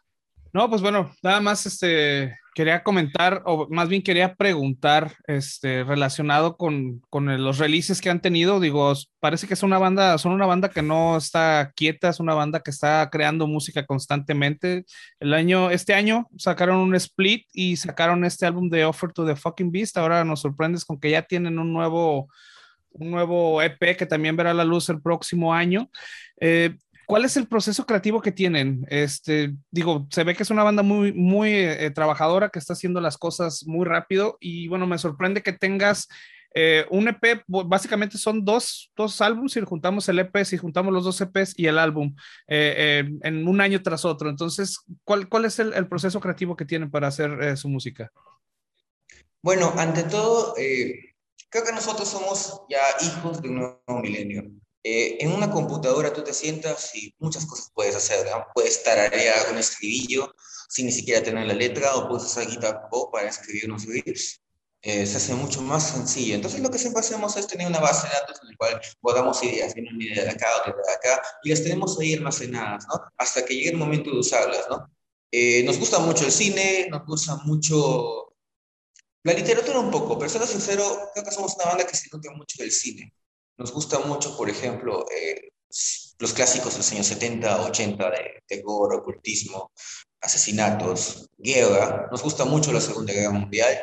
[0.53, 6.57] No, pues bueno, nada más este, quería comentar, o más bien quería preguntar, este, relacionado
[6.57, 8.59] con, con, los releases que han tenido.
[8.59, 12.35] Digo, parece que es una banda, son una banda que no está quieta, es una
[12.35, 14.87] banda que está creando música constantemente.
[15.21, 19.37] El año, este año sacaron un split y sacaron este álbum de Offer to the
[19.37, 19.97] Fucking Beast.
[19.97, 22.27] Ahora nos sorprendes con que ya tienen un nuevo
[22.93, 25.91] un nuevo EP que también verá la luz el próximo año.
[26.41, 26.77] Eh,
[27.07, 28.87] ¿Cuál es el proceso creativo que tienen?
[28.89, 33.01] Este, digo, se ve que es una banda muy, muy eh, trabajadora que está haciendo
[33.01, 36.09] las cosas muy rápido y bueno, me sorprende que tengas
[36.55, 41.05] eh, un EP, básicamente son dos, dos álbumes, si juntamos el EP, si juntamos los
[41.05, 42.15] dos EPs y el álbum
[42.47, 44.31] en un año tras otro.
[44.31, 48.11] Entonces, ¿cuál, cuál es el proceso creativo que tienen para hacer su música?
[49.43, 50.55] Bueno, ante todo,
[51.51, 54.45] Creo que nosotros somos ya hijos de un nuevo milenio.
[54.83, 58.25] Eh, en una computadora tú te sientas y muchas cosas puedes hacer.
[58.31, 58.47] ¿no?
[58.55, 60.33] Puedes tararear un escribillo
[60.69, 64.41] sin ni siquiera tener la letra o puedes usar Guitar Pro para escribir unos riffs.
[64.83, 66.37] Eh, se hace mucho más sencillo.
[66.37, 69.43] Entonces lo que siempre hacemos es tener una base de datos en la cual guardamos
[69.43, 73.01] ideas, una idea de acá, otra de acá, y las tenemos ahí almacenadas, ¿no?
[73.19, 74.89] Hasta que llegue el momento de usarlas, ¿no?
[75.33, 78.30] Eh, nos gusta mucho el cine, nos gusta mucho
[79.23, 82.31] la literatura un poco, pero siendo sincero, creo que somos una banda que se nutre
[82.35, 83.13] mucho del cine.
[83.59, 85.51] Nos gusta mucho, por ejemplo, eh,
[86.19, 89.73] los clásicos de los años 70, 80 de terror, ocultismo,
[90.21, 92.09] asesinatos, guerra.
[92.11, 93.79] Nos gusta mucho la Segunda Guerra Mundial.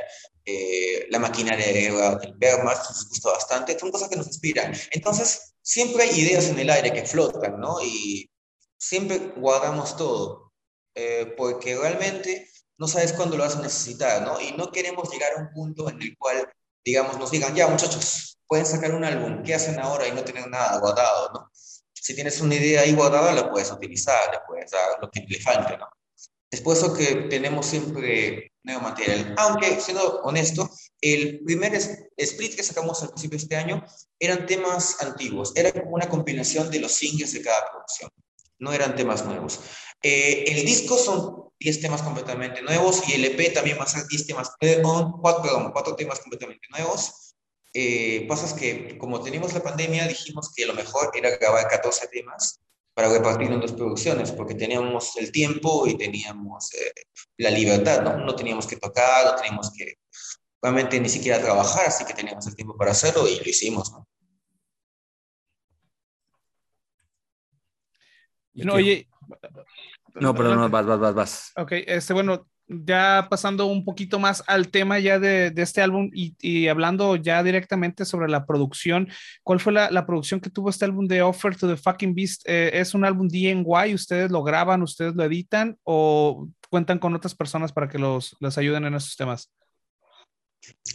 [0.46, 3.78] Eh, la maquinaria de guerra del Wehrmacht nos gusta bastante.
[3.78, 4.74] Son cosas que nos inspiran.
[4.92, 7.82] Entonces, siempre hay ideas en el aire que flotan, ¿no?
[7.84, 8.30] Y
[8.78, 10.54] siempre guardamos todo.
[10.96, 14.40] Eh, porque realmente no sabes cuándo lo vas a necesitar, ¿no?
[14.40, 16.48] Y no queremos llegar a un punto en el cual,
[16.86, 20.50] digamos, nos digan, ya muchachos, pueden sacar un álbum, ¿qué hacen ahora y no tienen
[20.50, 21.52] nada guardado, ¿no?
[21.94, 25.40] Si tienes una idea ahí guardada, la puedes utilizar, le puedes dar lo que le
[25.42, 25.88] falte, ¿no?
[26.50, 29.36] Es por eso que tenemos siempre nuevo material.
[29.38, 30.70] Aunque, siendo honesto,
[31.02, 33.84] el primer split que sacamos al principio de este año
[34.18, 35.52] eran temas antiguos.
[35.56, 38.10] Era como una combinación de los singles de cada producción.
[38.60, 39.60] No eran temas nuevos.
[40.02, 44.06] Eh, el disco son 10 temas completamente nuevos y el EP también va a ser
[44.08, 47.36] 10 temas, eh, cuatro, perdón, cuatro temas completamente nuevos.
[47.74, 48.28] Eh,
[48.58, 52.60] que como teníamos la pandemia, dijimos que lo mejor era grabar 14 temas
[52.94, 56.92] para repartir en dos producciones, porque teníamos el tiempo y teníamos eh,
[57.38, 58.26] la libertad, ¿no?
[58.26, 60.00] No teníamos que tocar, no teníamos que
[60.62, 64.08] realmente ni siquiera trabajar, así que teníamos el tiempo para hacerlo y lo hicimos, ¿no?
[68.56, 69.08] No, oye,
[70.20, 71.52] no, pero no, vas, vas, vas, vas.
[71.56, 76.10] Ok, este, bueno, ya pasando un poquito más al tema ya de, de este álbum
[76.14, 79.08] y, y, hablando ya directamente sobre la producción,
[79.44, 82.42] ¿cuál fue la, la, producción que tuvo este álbum de Offer to the Fucking Beast?
[82.46, 83.94] Eh, ¿Es un álbum DIY?
[83.94, 88.58] ¿Ustedes lo graban, ustedes lo editan o cuentan con otras personas para que los, les
[88.58, 89.50] ayuden en esos temas?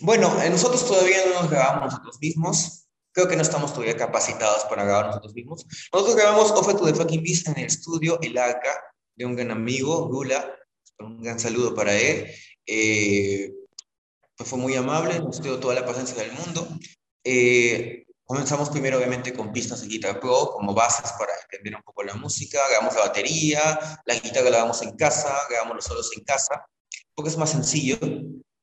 [0.03, 2.87] Bueno, eh, nosotros todavía no nos grabamos nosotros mismos.
[3.13, 5.67] Creo que no estamos todavía capacitados para grabar nosotros mismos.
[5.93, 8.71] Nosotros grabamos Offer to the Fucking Beast en el estudio El Arca
[9.25, 10.57] un gran amigo, Gula,
[10.99, 12.31] un gran saludo para él.
[12.67, 13.53] Eh,
[14.37, 16.69] pues fue muy amable, nos dio toda la paciencia del mundo.
[17.25, 22.03] Eh, comenzamos primero obviamente con pistas de Guitar Pro como bases para entender un poco
[22.03, 26.25] la música, grabamos la batería, la guitarra la grabamos en casa, grabamos los solos en
[26.25, 26.67] casa,
[27.15, 27.99] porque es más sencillo.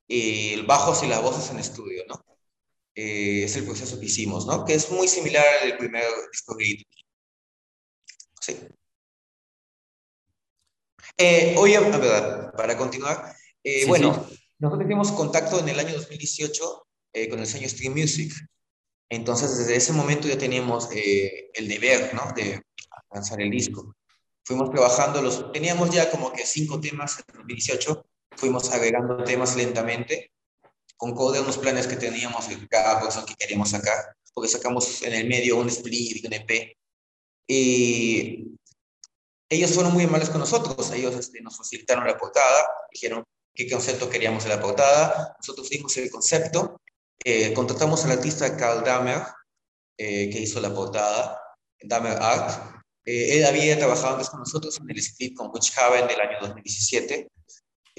[0.07, 2.25] Eh, el bajo y las voces en estudio, ¿no?
[2.95, 4.65] es el proceso que hicimos, ¿no?
[4.65, 6.03] Que es muy similar al primer
[6.33, 6.83] disco de
[8.41, 8.57] Sí.
[11.21, 14.25] Eh, oye, a ver, para continuar, eh, bueno,
[14.57, 18.31] nosotros tuvimos contacto en el año 2018 eh, con el sello Stream Music.
[19.09, 22.31] Entonces, desde ese momento ya teníamos eh, el deber, ¿no?
[22.33, 22.61] De
[23.11, 23.95] lanzar el disco.
[24.45, 28.05] Fuimos trabajando, los, teníamos ya como que cinco temas en 2018,
[28.37, 30.31] fuimos agregando temas lentamente,
[30.95, 35.27] con de unos planes que teníamos cada cosa que queríamos sacar, porque sacamos en el
[35.27, 36.77] medio un split, un EP.
[37.45, 38.57] Y
[39.49, 43.23] ellos fueron muy amables con nosotros, ellos este, nos facilitaron la portada, dijeron
[43.53, 46.79] qué concepto queríamos en la portada, nosotros dimos el concepto,
[47.23, 49.23] eh, contratamos al artista Carl Damer,
[49.97, 51.41] eh, que hizo la portada,
[51.81, 56.07] Damer Art, Eh, él había trabajado antes con nosotros en el split con Witch Haven
[56.07, 57.27] del año 2017.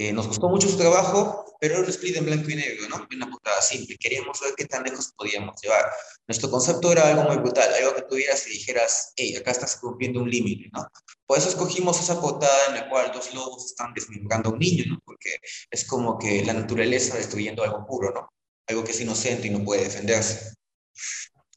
[0.00, 3.06] Eh, nos gustó mucho su trabajo, pero era un split en blanco y negro, ¿no?
[3.14, 3.98] Una portada simple.
[3.98, 5.90] Queríamos ver qué tan lejos podíamos llevar.
[6.26, 10.22] Nuestro concepto era algo muy brutal, algo que tuvieras y dijeras, hey, acá estás cumpliendo
[10.22, 10.86] un límite, ¿no?
[11.26, 14.84] Por eso escogimos esa portada en la cual dos lobos están desmembrando a un niño,
[14.88, 15.00] ¿no?
[15.04, 15.36] Porque
[15.70, 18.26] es como que la naturaleza destruyendo algo puro, ¿no?
[18.68, 20.54] Algo que es inocente y no puede defenderse.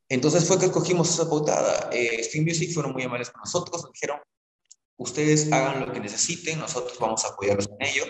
[0.10, 1.90] Entonces fue que escogimos esa portada.
[1.94, 4.20] Eh, Steam Music fueron muy amables con nosotros, nos dijeron,
[4.98, 8.04] ustedes hagan lo que necesiten, nosotros vamos a apoyarlos en ello.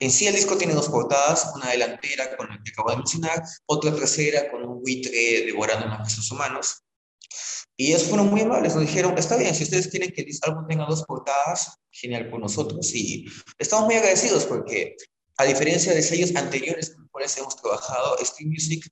[0.00, 3.44] En sí el disco tiene dos portadas, una delantera con la que acabo de mencionar,
[3.66, 6.82] otra trasera con un buitre devorando unos huesos humanos.
[7.76, 10.66] Y ellos fueron muy amables, nos dijeron, está bien, si ustedes quieren que el álbum
[10.66, 12.94] tenga dos portadas, genial por nosotros.
[12.94, 13.26] Y
[13.58, 14.96] estamos muy agradecidos porque,
[15.36, 18.90] a diferencia de sellos anteriores con los cuales hemos trabajado, Steam Music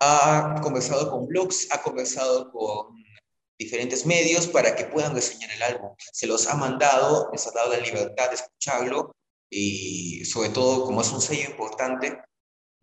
[0.00, 2.94] ha conversado con blogs, ha conversado con
[3.58, 5.90] diferentes medios para que puedan reseñar el álbum.
[6.12, 9.14] Se los ha mandado, les ha dado la libertad de escucharlo
[9.50, 12.18] y sobre todo como es un sello importante,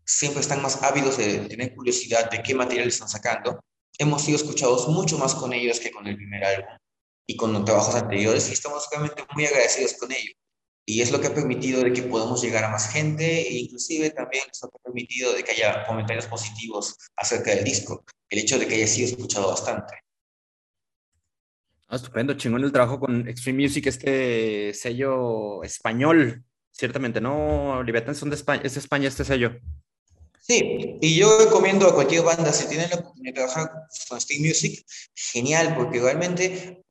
[0.05, 3.59] siempre están más ávidos de tener curiosidad de qué material están sacando.
[3.97, 6.78] Hemos sido escuchados mucho más con ellos que con el primer álbum
[7.26, 10.34] y con los trabajos anteriores y estamos realmente muy agradecidos con ellos.
[10.86, 14.09] Y es lo que ha permitido de que podamos llegar a más gente e inclusive
[14.09, 18.68] también nos ha permitido de que haya comentarios positivos acerca del disco, el hecho de
[18.68, 19.93] que haya sido escuchado bastante.
[21.88, 26.43] Ah, estupendo, chingón el trabajo con Extreme Music, este sello español,
[26.74, 27.82] ciertamente, ¿no?
[27.84, 29.55] Libertad son de España, es de España este sello.
[30.41, 33.71] Sí, y yo recomiendo a cualquier banda, si tienen la oportunidad de trabajar
[34.09, 36.84] con Steam Music, genial, porque realmente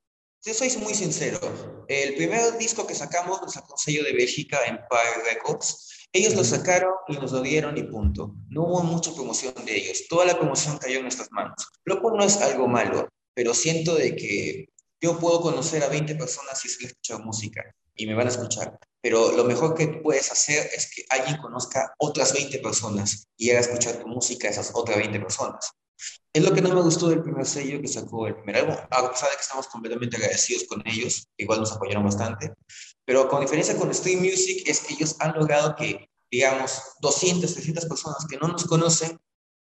[0.42, 1.38] yo soy muy sincero.
[1.86, 6.08] El primer disco que sacamos lo sacó un sello de Bélgica, Empire Records.
[6.14, 8.34] Ellos lo sacaron y nos lo dieron y punto.
[8.48, 10.04] No hubo mucha promoción de ellos.
[10.08, 11.68] Toda la promoción cayó en nuestras manos.
[11.84, 14.68] Lo cual no es algo malo, pero siento de que
[15.00, 17.62] yo puedo conocer a 20 personas si les escuchar música
[17.94, 18.78] y me van a escuchar.
[19.00, 23.60] Pero lo mejor que puedes hacer es que alguien conozca otras 20 personas y haga
[23.60, 25.72] escuchar tu música a esas otras 20 personas.
[26.32, 29.10] Es lo que no me gustó del primer sello que sacó el primer álbum, a
[29.10, 32.52] pesar de que estamos completamente agradecidos con ellos, igual nos apoyaron bastante,
[33.04, 37.86] pero con diferencia con Stream Music es que ellos han logrado que, digamos, 200, 300
[37.86, 39.18] personas que no nos conocen,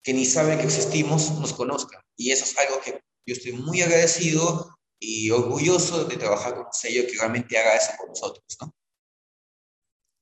[0.03, 2.01] que ni saben que existimos, nos conozcan.
[2.15, 6.73] Y eso es algo que yo estoy muy agradecido y orgulloso de trabajar con un
[6.73, 8.73] sello que realmente haga eso por nosotros, ¿no?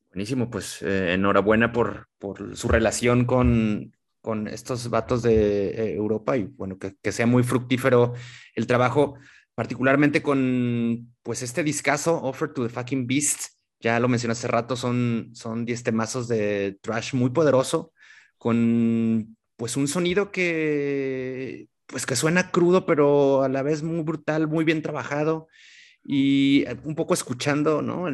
[0.10, 6.38] Buenísimo, pues eh, enhorabuena por, por su relación con, con estos vatos de eh, Europa
[6.38, 8.14] y bueno, que, que, sea muy fructífero
[8.56, 9.16] el trabajo,
[9.56, 14.76] particularmente con pues este discazo, Offer to the Fucking Beast, ya lo mencioné hace rato,
[14.76, 17.92] son, son 10 temazos de trash muy poderoso,
[18.38, 24.48] con pues un sonido que pues que suena crudo, pero a la vez muy brutal,
[24.48, 25.48] muy bien trabajado
[26.04, 28.06] y un poco escuchando, ¿no?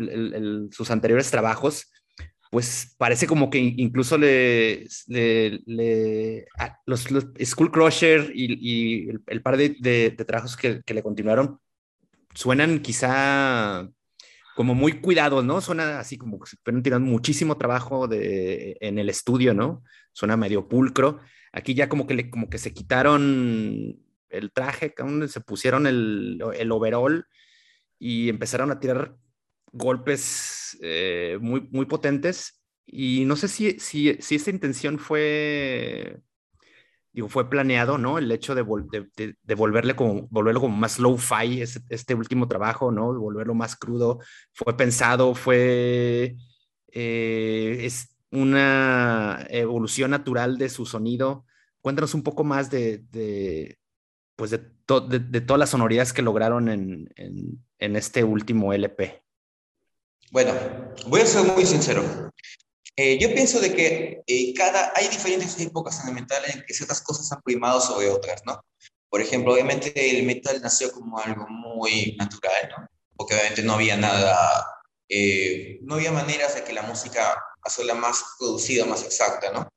[0.72, 1.92] Sus anteriores trabajos,
[2.50, 4.28] pues parece como que incluso los,
[7.46, 11.60] School Crusher y, el, par de, de, trabajos que, le continuaron
[12.34, 13.88] suenan quizá
[14.56, 15.62] como muy cuidados, ¿no?
[15.62, 16.52] Suena así como que
[16.82, 19.84] tirando muchísimo trabajo de, en el estudio, ¿no?
[20.14, 21.20] Suena medio pulcro.
[21.52, 24.00] Aquí ya como que, le, como que se quitaron
[24.30, 24.94] el traje,
[25.28, 27.26] se pusieron el, el overall
[28.00, 29.18] y empezaron a tirar
[29.72, 36.20] golpes eh, muy, muy potentes y no sé si, si, si esta intención fue,
[37.14, 38.18] digo, fue planeado, ¿no?
[38.18, 38.66] El hecho de,
[39.16, 43.14] de, de, volverle como, volverlo como más low-fi, este, este, último trabajo, ¿no?
[43.14, 44.20] De volverlo más crudo,
[44.54, 46.36] fue pensado, fue,
[46.92, 51.46] eh, es una evolución natural de su sonido.
[51.82, 53.78] Cuéntanos un poco más de, de
[54.36, 59.24] pues de, de, todas las sonoridades que lograron en, en, este último LP.
[60.32, 60.54] Bueno,
[61.08, 62.32] voy a ser muy sincero.
[62.96, 66.74] Eh, yo pienso de que eh, cada, hay diferentes épocas en el metal en que
[66.74, 68.64] ciertas cosas han primado sobre otras, ¿no?
[69.10, 72.88] Por ejemplo, obviamente el metal nació como algo muy natural, ¿no?
[73.16, 74.66] Porque obviamente no había nada,
[75.10, 77.38] eh, no había maneras de que la música
[77.86, 79.68] la más producida, más exacta, ¿no?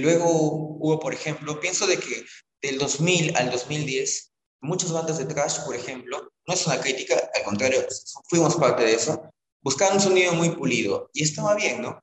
[0.00, 2.24] luego hubo, por ejemplo, pienso de que
[2.62, 7.42] del 2000 al 2010, muchas bandas de trash, por ejemplo, no es una crítica, al
[7.42, 7.86] contrario,
[8.28, 9.30] fuimos parte de eso,
[9.62, 12.00] buscaban un sonido muy pulido y estaba bien, ¿no?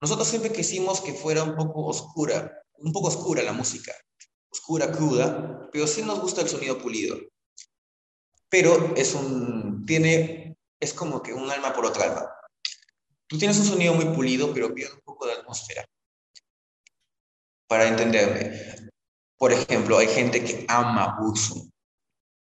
[0.00, 3.94] Nosotros siempre quisimos que fuera un poco oscura, un poco oscura la música,
[4.50, 7.16] oscura, cruda, pero sí nos gusta el sonido pulido.
[8.48, 12.32] Pero es un, tiene, es como que un alma por otra alma.
[13.32, 15.86] Tú tienes un sonido muy pulido, pero pierde un poco de atmósfera.
[17.66, 18.90] Para entenderme,
[19.38, 21.70] por ejemplo, hay gente que ama Burzum.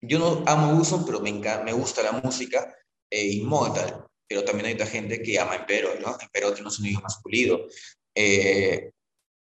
[0.01, 2.75] yo no amo Uso, pero me, me gusta la música,
[3.09, 6.17] eh, Immortal, pero también hay otra gente que ama Empero, ¿no?
[6.19, 7.67] Empero tiene un sonido más pulido.
[8.13, 8.91] Eh,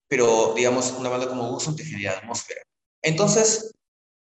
[0.08, 2.64] pero, digamos, una banda como Uso te genera atmósfera.
[3.04, 3.76] Entonces,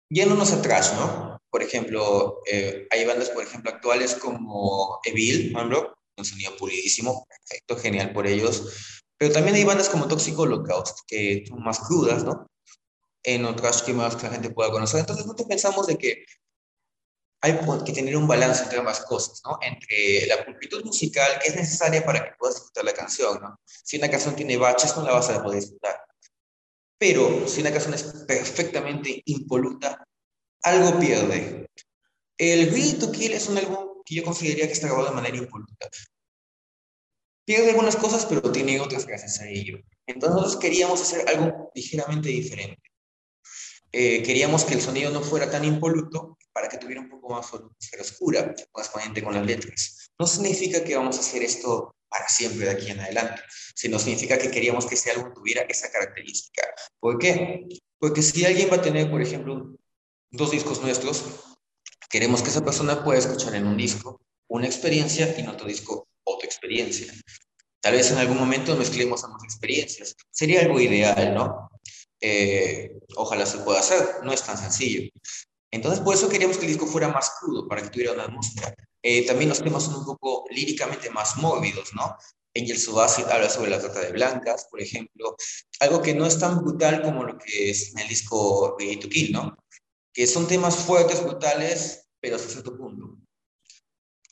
[0.08, 1.38] yéndonos atrás, ¿no?
[1.50, 5.99] Por ejemplo, eh, hay bandas, por ejemplo, actuales como Evil, ¿no?
[6.20, 9.02] Un sonido pulidísimo, perfecto, genial por ellos.
[9.18, 12.50] Pero también hay bandas como Toxic Holocaust, que son más crudas, ¿no?
[13.22, 15.00] En otras que más que la gente pueda conocer.
[15.00, 16.24] Entonces, nosotros pensamos de que
[17.42, 19.58] hay que tener un balance entre ambas cosas, ¿no?
[19.62, 23.60] Entre la pulcritud musical que es necesaria para que puedas disfrutar la canción, ¿no?
[23.64, 26.02] Si una canción tiene baches, no la vas a poder disfrutar.
[26.98, 30.04] Pero si una canción es perfectamente impoluta,
[30.62, 31.66] algo pierde.
[32.36, 35.36] El Real to Kill es un álbum que yo consideraría que está grabado de manera
[35.36, 35.88] impoluta.
[37.44, 39.78] Pierde algunas cosas, pero tiene otras gracias a ello.
[40.06, 42.82] Entonces nosotros queríamos hacer algo ligeramente diferente.
[43.92, 47.50] Eh, queríamos que el sonido no fuera tan impoluto para que tuviera un poco más
[47.50, 50.10] de oscura, correspondiente con las letras.
[50.18, 53.40] No significa que vamos a hacer esto para siempre de aquí en adelante,
[53.74, 56.62] sino significa que queríamos que ese álbum tuviera esa característica.
[56.98, 57.66] ¿Por qué?
[57.98, 59.76] Porque si alguien va a tener, por ejemplo,
[60.30, 61.24] dos discos nuestros,
[62.10, 66.08] queremos que esa persona pueda escuchar en un disco una experiencia y en otro disco
[66.24, 67.12] otra experiencia.
[67.80, 70.16] Tal vez en algún momento mezclemos ambas experiencias.
[70.30, 71.70] Sería algo ideal, ¿no?
[72.20, 75.08] Eh, ojalá se pueda hacer, no es tan sencillo.
[75.70, 78.74] Entonces, por eso queríamos que el disco fuera más crudo, para que tuviera una atmósfera.
[79.02, 82.16] Eh, también los temas son un poco líricamente más mórbidos, ¿no?
[82.54, 85.36] Angel Subacid habla sobre la trata de blancas, por ejemplo,
[85.78, 89.08] algo que no es tan brutal como lo que es en el disco Ready to
[89.08, 89.56] Kill, ¿no?
[90.12, 93.16] Que son temas fuertes, brutales, pero hasta cierto punto.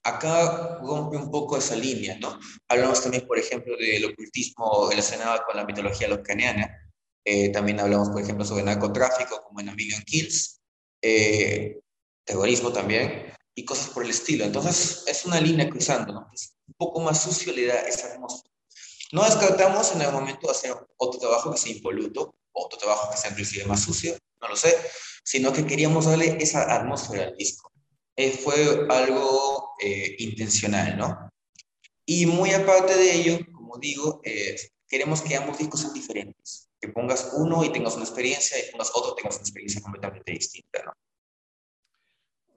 [0.05, 2.39] Acá rompe un poco esa línea, ¿no?
[2.69, 6.71] Hablamos también, por ejemplo, del ocultismo relacionado con la mitología locaniana.
[7.25, 9.77] Eh, también hablamos, por ejemplo, sobre narcotráfico, como en A
[10.07, 10.61] Kills,
[11.03, 11.81] eh,
[12.25, 14.45] terrorismo también, y cosas por el estilo.
[14.45, 16.31] Entonces, es una línea cruzando, ¿no?
[16.33, 18.55] Es un poco más sucio le da esa atmósfera.
[19.13, 23.31] No descartamos en el momento hacer otro trabajo que sea impoluto, otro trabajo que sea
[23.31, 24.75] inclusive más sucio, no lo sé,
[25.25, 27.73] sino que queríamos darle esa atmósfera al disco.
[28.17, 29.75] Eh, fue algo
[30.19, 31.31] intencional, ¿no?
[32.05, 34.21] Y muy aparte de ello, como digo,
[34.89, 38.91] queremos que ambos discos sean diferentes que pongas uno y tengas una experiencia y pongas
[38.95, 40.93] otro y tengas una experiencia completamente distinta, ¿no?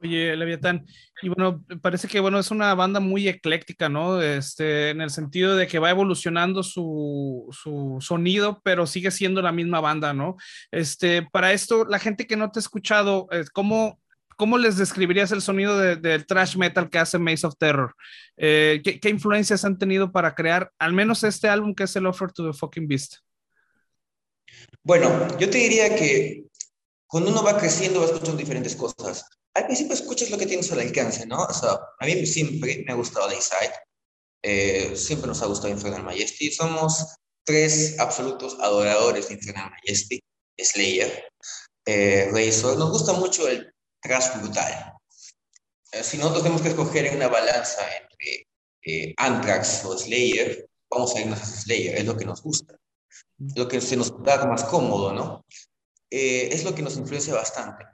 [0.03, 0.83] Oye, Leviatán,
[1.21, 4.19] y bueno, parece que bueno, es una banda muy ecléctica, ¿no?
[4.19, 9.51] Este, en el sentido de que va evolucionando su, su sonido, pero sigue siendo la
[9.51, 10.37] misma banda, ¿no?
[10.71, 13.99] Este, para esto, la gente que no te ha escuchado, eh, ¿cómo,
[14.37, 17.93] ¿cómo les describirías el sonido del de trash metal que hace Maze of Terror?
[18.37, 22.07] Eh, ¿qué, ¿qué, influencias han tenido para crear al menos este álbum que es el
[22.07, 23.17] Offer to the Fucking Beast?
[24.81, 26.45] Bueno, yo te diría que
[27.05, 29.27] cuando uno va creciendo va escuchando diferentes cosas.
[29.53, 31.43] Al principio escuchas lo que tienes al alcance, ¿no?
[31.43, 33.73] O sea, a mí siempre me ha gustado Dayside,
[34.43, 36.51] eh, siempre nos ha gustado Infernal Majesty.
[36.51, 40.19] Somos tres absolutos adoradores de Infernal Majesty,
[40.57, 41.25] Slayer,
[41.85, 42.77] eh, Razor.
[42.77, 44.93] Nos gusta mucho el thrash brutal.
[45.91, 48.47] Eh, si nosotros tenemos que escoger en una balanza entre
[48.83, 52.81] eh, Anthrax o Slayer, vamos a irnos a Slayer, es lo que nos gusta
[53.55, 55.45] lo que se nos da más cómodo, ¿no?
[56.09, 57.85] Eh, es lo que nos influencia bastante.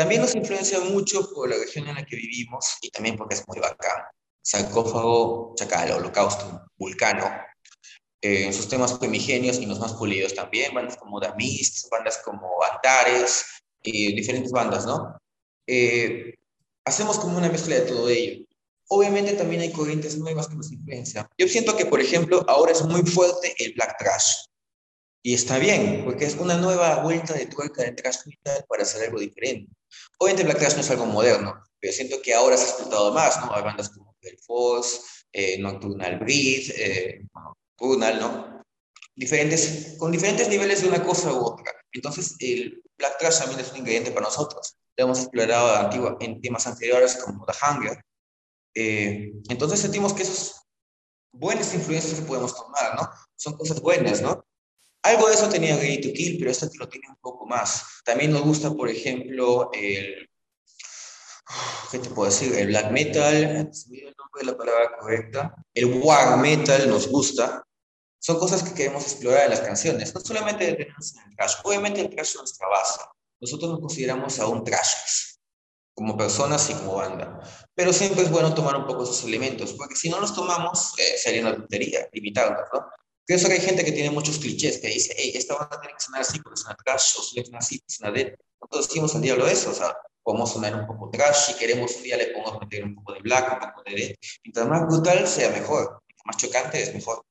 [0.00, 3.46] También nos influencia mucho por la región en la que vivimos y también porque es
[3.46, 4.02] muy bacán.
[4.42, 7.30] Sarcófago, Chacal, Holocausto, Vulcano,
[8.22, 12.48] eh, en sus temas primigenios y los más pulidos también, bandas como Damist, bandas como
[12.72, 13.44] Antares,
[13.82, 15.18] y diferentes bandas, ¿no?
[15.66, 16.32] Eh,
[16.86, 18.46] hacemos como una mezcla de todo ello.
[18.88, 21.28] Obviamente también hay corrientes nuevas que nos influencian.
[21.36, 24.46] Yo siento que, por ejemplo, ahora es muy fuerte el black trash.
[25.22, 29.04] Y está bien, porque es una nueva vuelta de tuerca de trash metal para hacer
[29.04, 29.70] algo diferente.
[30.18, 33.44] Obviamente Black Trash no es algo moderno, pero siento que ahora se ha explotado más,
[33.44, 33.54] ¿no?
[33.54, 35.00] Hay bandas como El Force,
[35.32, 37.20] eh, Nocturnal Breed, eh,
[37.78, 38.62] Nocturnal, ¿no?
[39.14, 41.72] Diferentes, con diferentes niveles de una cosa u otra.
[41.92, 44.76] Entonces, el Black Trash también es un ingrediente para nosotros.
[44.96, 48.04] Lo hemos explorado antiguo, en temas anteriores como The Hunger.
[48.74, 50.62] Eh, entonces sentimos que esas
[51.32, 53.08] buenas influencias que podemos tomar, ¿no?
[53.36, 54.44] Son cosas buenas, ¿no?
[55.02, 57.84] Algo de eso tenía Ready to Kill, pero este lo tiene un poco más.
[58.04, 60.28] También nos gusta, por ejemplo, el.
[61.90, 62.54] ¿Qué te puedo decir?
[62.54, 65.54] El black metal, el nombre de la palabra correcta.
[65.74, 67.64] El war metal nos gusta.
[68.18, 70.14] Son cosas que queremos explorar en las canciones.
[70.14, 71.54] No solamente detenernos en el trash.
[71.64, 73.00] Obviamente el trash es nuestra base.
[73.40, 75.40] Nosotros nos consideramos aún trashers,
[75.94, 77.40] como personas y como banda.
[77.74, 81.16] Pero siempre es bueno tomar un poco esos elementos, porque si no los tomamos, eh,
[81.16, 82.86] sería una tontería, limitarnos, ¿no?
[83.30, 86.02] Pienso que hay gente que tiene muchos clichés, que dice, hey, esta banda tiene que
[86.02, 88.36] sonar así porque es una trash, o es así, es una de...
[88.60, 92.02] Nosotros decimos al diablo eso, o sea, podemos sonar un poco trash, si queremos un
[92.02, 94.16] día le podemos meter un poco de black, un poco de death.
[94.42, 97.24] Mientras más brutal sea mejor, más chocante es mejor.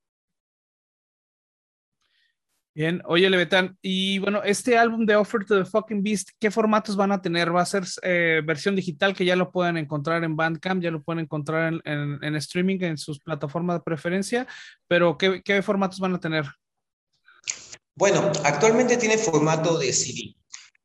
[2.79, 6.95] Bien, oye Levetán, y bueno, este álbum de Offer to the Fucking Beast, ¿qué formatos
[6.95, 7.53] van a tener?
[7.53, 11.03] ¿Va a ser eh, versión digital que ya lo pueden encontrar en Bandcamp, ya lo
[11.03, 14.47] pueden encontrar en, streaming, en sus plataformas de preferencia,
[14.87, 16.45] pero ¿qué, ¿qué, formatos van a tener?
[17.95, 20.33] Bueno, actualmente tiene formato de CD.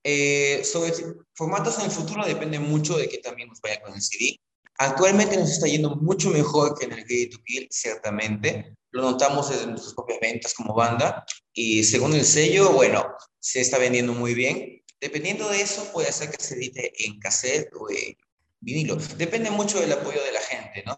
[0.02, 0.92] Eh, sobre
[1.32, 4.40] formatos en el futuro depende mucho de que también nos vaya con el CD.
[4.78, 8.76] Actualmente nos está yendo mucho mejor que en el Gay to Kill, ciertamente.
[8.90, 11.24] Lo notamos desde nuestras propias ventas como banda.
[11.52, 13.06] Y según el sello, bueno,
[13.38, 14.82] se está vendiendo muy bien.
[15.00, 18.16] Dependiendo de eso, puede ser que se edite en cassette o en
[18.60, 18.96] vinilo.
[19.16, 20.96] Depende mucho del apoyo de la gente, ¿no?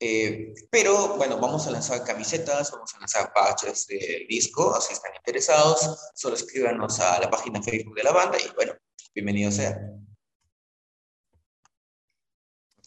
[0.00, 5.12] Eh, pero bueno, vamos a lanzar camisetas, vamos a lanzar patches del disco, así están
[5.16, 8.74] interesados, solo escríbanos a la página Facebook de la banda y bueno,
[9.14, 9.78] bienvenido sea.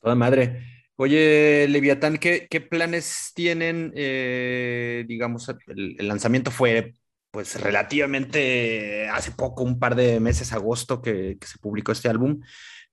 [0.02, 0.64] Toda madre.
[0.96, 3.94] Oye, Leviatán, ¿qué, planes tienen?
[3.96, 6.94] Eh, digamos, el, lanzamiento fue
[7.30, 12.42] pues relativamente hace poco, un par de meses, agosto, que, se publicó este álbum.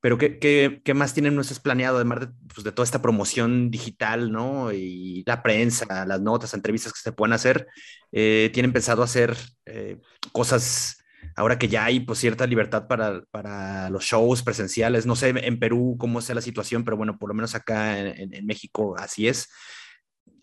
[0.00, 4.70] Pero ¿qué, más tienen ustedes planeado, además de, pues, de, toda esta promoción digital, ¿no?
[4.70, 7.66] Y la prensa, las notas, entrevistas que se pueden hacer.
[8.12, 9.34] Eh, ¿Tienen pensado hacer
[9.64, 9.98] eh,
[10.30, 11.03] cosas
[11.36, 15.06] ahora que ya hay pues, cierta libertad para, para, los shows presenciales?
[15.06, 18.34] No sé en Perú cómo sea la situación, pero bueno, por lo menos acá en,
[18.34, 19.48] en México así es.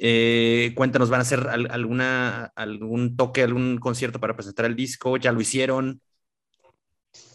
[0.03, 5.15] Eh, cuéntanos, ¿van a hacer alguna, algún toque, algún concierto para presentar el disco?
[5.17, 6.01] ¿Ya lo hicieron?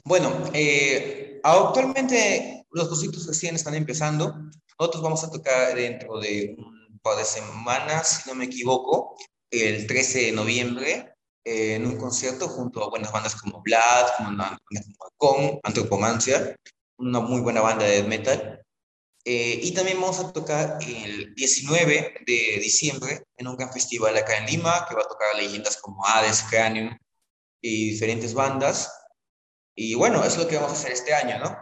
[0.04, 4.34] Bueno, eh, actualmente los cositos recién están empezando.
[4.80, 9.16] Nosotros vamos a tocar dentro de un par de semanas, si no me equivoco,
[9.48, 11.14] el 13 de noviembre,
[11.46, 14.06] eh, en un concierto junto a buenas bandas como Blood,
[15.16, 16.56] como Antropomancia,
[16.96, 18.60] una muy buena banda de metal.
[19.24, 24.38] Eh, y también vamos a tocar el 19 de diciembre en un gran festival acá
[24.38, 26.98] en Lima, que va a tocar leyendas como Hades, Cranium
[27.60, 28.92] y diferentes bandas.
[29.76, 31.56] Y bueno, eso es lo que vamos a hacer este año, ¿no?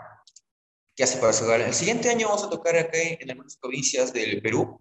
[0.96, 1.60] Ya se para cerrar.
[1.60, 4.80] El siguiente año vamos a tocar acá en algunas provincias del Perú.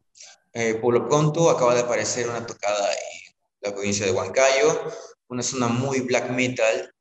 [0.53, 3.22] Eh, por lo pronto acaba de aparecer una tocada en
[3.63, 4.91] la provincia de Huancayo,
[5.29, 6.93] una zona muy black metal,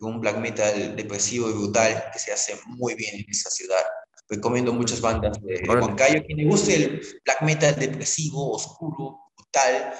[0.00, 3.84] un black metal depresivo y brutal que se hace muy bien en esa ciudad.
[4.28, 6.22] Recomiendo muchas bandas de Huancayo.
[6.24, 9.92] Quien le guste el black metal depresivo, oscuro, brutal,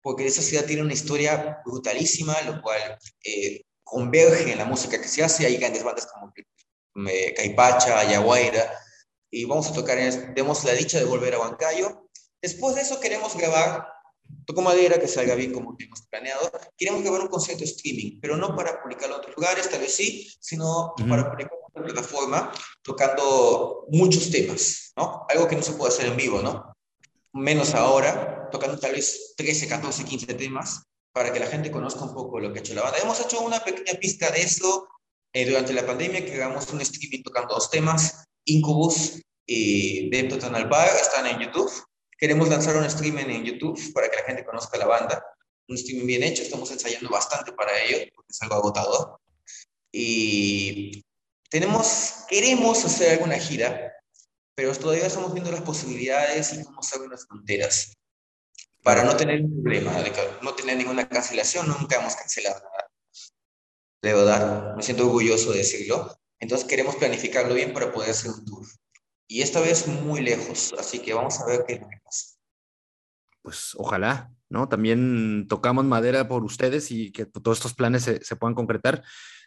[0.00, 5.08] porque esa ciudad tiene una historia brutalísima, lo cual eh, converge en la música que
[5.08, 5.46] se hace.
[5.46, 6.32] Hay grandes bandas como
[7.08, 8.78] eh, Caipacha, Ayahuayra,
[9.30, 12.08] y vamos a tocar, tenemos la dicha de volver a Huancayo.
[12.40, 13.93] Después de eso queremos grabar,
[14.44, 18.54] toco madera, que salga bien como hemos planeado, queremos grabar un concierto streaming, pero no
[18.54, 23.86] para publicarlo en otros lugares, tal vez sí, sino para publicarlo en otra plataforma, tocando
[23.90, 25.26] muchos temas, ¿no?
[25.28, 26.74] Algo que no se puede hacer en vivo, ¿no?
[27.32, 30.82] Menos ahora, tocando tal vez 13, 14, 15 temas,
[31.12, 32.98] para que la gente conozca un poco lo que ha hecho la banda.
[32.98, 34.88] Hemos hecho una pequeña pista de eso
[35.32, 40.68] eh, durante la pandemia, que hagamos un streaming tocando dos temas, Incubus y Deep Total
[40.68, 41.70] Bar, están en YouTube.
[42.18, 45.24] Queremos lanzar un streaming en YouTube para que la gente conozca la banda.
[45.68, 49.20] Un streaming bien hecho, estamos ensayando bastante para ello, porque es algo agotador.
[49.92, 51.04] Y
[51.50, 53.92] tenemos, queremos hacer alguna gira,
[54.54, 57.94] pero todavía estamos viendo las posibilidades y cómo se abren las fronteras
[58.84, 60.12] para no tener un problema, de
[60.42, 62.90] no tener ninguna cancelación, nunca hemos cancelado nada.
[64.02, 66.14] De verdad, me siento orgulloso de decirlo.
[66.38, 68.66] Entonces queremos planificarlo bien para poder hacer un tour.
[69.26, 72.36] Y esta vez muy lejos, así que vamos a ver qué es lo que pasa.
[73.42, 74.68] Pues ojalá, ¿no?
[74.68, 79.02] También tocamos madera por ustedes y que todos estos planes se, se puedan concretar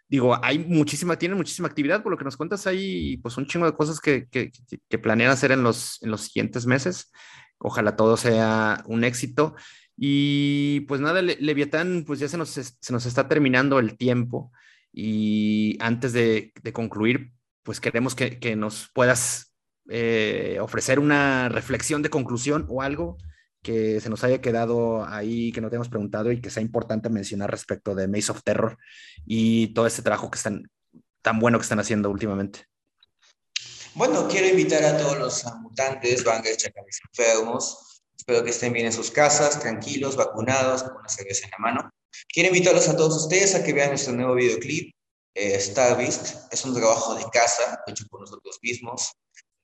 [0.09, 3.65] digo, hay muchísima, tienen muchísima actividad, por lo que nos cuentas, hay pues un chingo
[3.65, 4.51] de cosas que, que,
[4.89, 7.11] que, planean hacer en los, en los siguientes meses.
[7.57, 9.55] Ojalá todo sea un éxito.
[9.97, 14.51] Y pues nada, Leviatán, pues ya se nos, se nos está terminando el tiempo
[14.93, 17.33] y antes de, de concluir,
[17.63, 19.46] pues queremos que, que nos puedas
[19.89, 23.17] eh, ofrecer una reflexión de conclusión o algo
[23.61, 27.09] que se nos haya quedado ahí, que no te hemos preguntado y que sea importante
[27.09, 28.77] mencionar respecto de Maze of Terror
[29.25, 30.69] y todo este trabajo que están
[31.21, 32.65] tan bueno que están haciendo últimamente.
[33.93, 38.01] Bueno, quiero invitar a todos los mutantes, bangers, chacales enfermos.
[38.15, 41.89] Espero que estén bien en sus casas, tranquilos, vacunados, con una cerveza en la mano.
[42.31, 44.93] Quiero invitarlos a todos ustedes a que vean nuestro nuevo videoclip,
[45.33, 46.51] eh, Star Beast.
[46.53, 49.11] Es un trabajo de casa, hecho por nosotros mismos,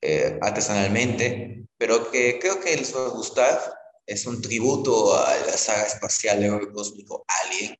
[0.04, 3.60] eh, artesanalmente, pero que creo que les va a gustar.
[4.06, 7.74] Es un tributo a la saga espacial de cósmico Alien,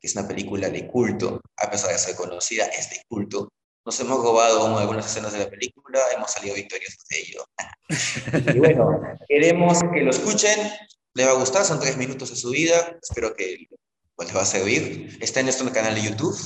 [0.00, 3.50] que es una película de culto, a pesar de ser conocida, es de culto
[3.88, 7.42] nos hemos robado algunas escenas de la película, hemos salido victoriosos de ello.
[8.54, 10.70] y bueno, queremos que lo escuchen,
[11.14, 13.66] les va a gustar, son tres minutos de su vida, espero que
[14.14, 15.16] pues, les va a servir.
[15.22, 16.38] Está en nuestro canal de YouTube.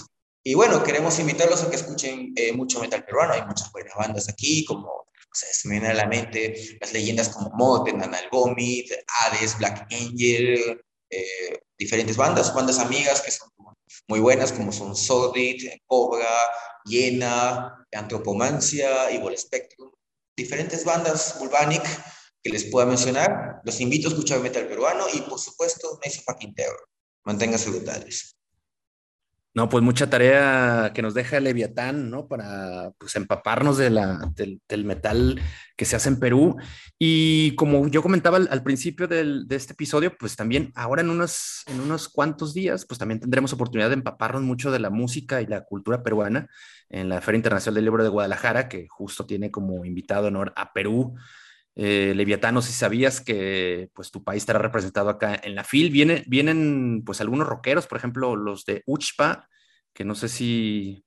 [0.44, 4.28] Y bueno, queremos invitarlos a que escuchen eh, mucho metal peruano, hay muchas buenas bandas
[4.28, 9.58] aquí, como se me viene a la mente las leyendas como Moten, Anal Vomit, Hades,
[9.58, 10.80] Black Angel,
[11.10, 13.48] eh, diferentes bandas, bandas amigas que son
[14.08, 16.28] muy buenas, como son Sordid, Cobra,
[16.84, 19.90] Hiena, Antropomancia, Evil Spectrum,
[20.36, 21.82] diferentes bandas Vulvanic
[22.42, 23.60] que les pueda mencionar.
[23.64, 26.88] Los invito a escuchar metal peruano y, por supuesto, Maze Fucking Terror.
[27.24, 28.36] Manténganse brutales.
[29.54, 32.26] No, pues mucha tarea que nos deja Leviatán, ¿no?
[32.26, 34.00] Para pues, empaparnos del,
[34.84, 35.42] metal
[35.76, 36.56] que se hace en Perú.
[36.98, 41.64] Y como yo comentaba al, principio del, de este episodio, pues también ahora en unos,
[41.66, 45.46] en unos cuantos días, pues también tendremos oportunidad de empaparnos mucho de la música y
[45.46, 46.48] la cultura peruana
[46.88, 50.72] en la Feria Internacional del Libro de Guadalajara, que justo tiene como invitado honor a
[50.72, 51.14] Perú.
[51.74, 55.64] Eh, Leviatán, no sé si sabías que pues tu país estará representado acá en la
[55.64, 55.90] FIL.
[55.90, 59.48] Vienen, vienen pues algunos rockeros, por ejemplo, los de Uchpa,
[59.92, 61.04] que no sé si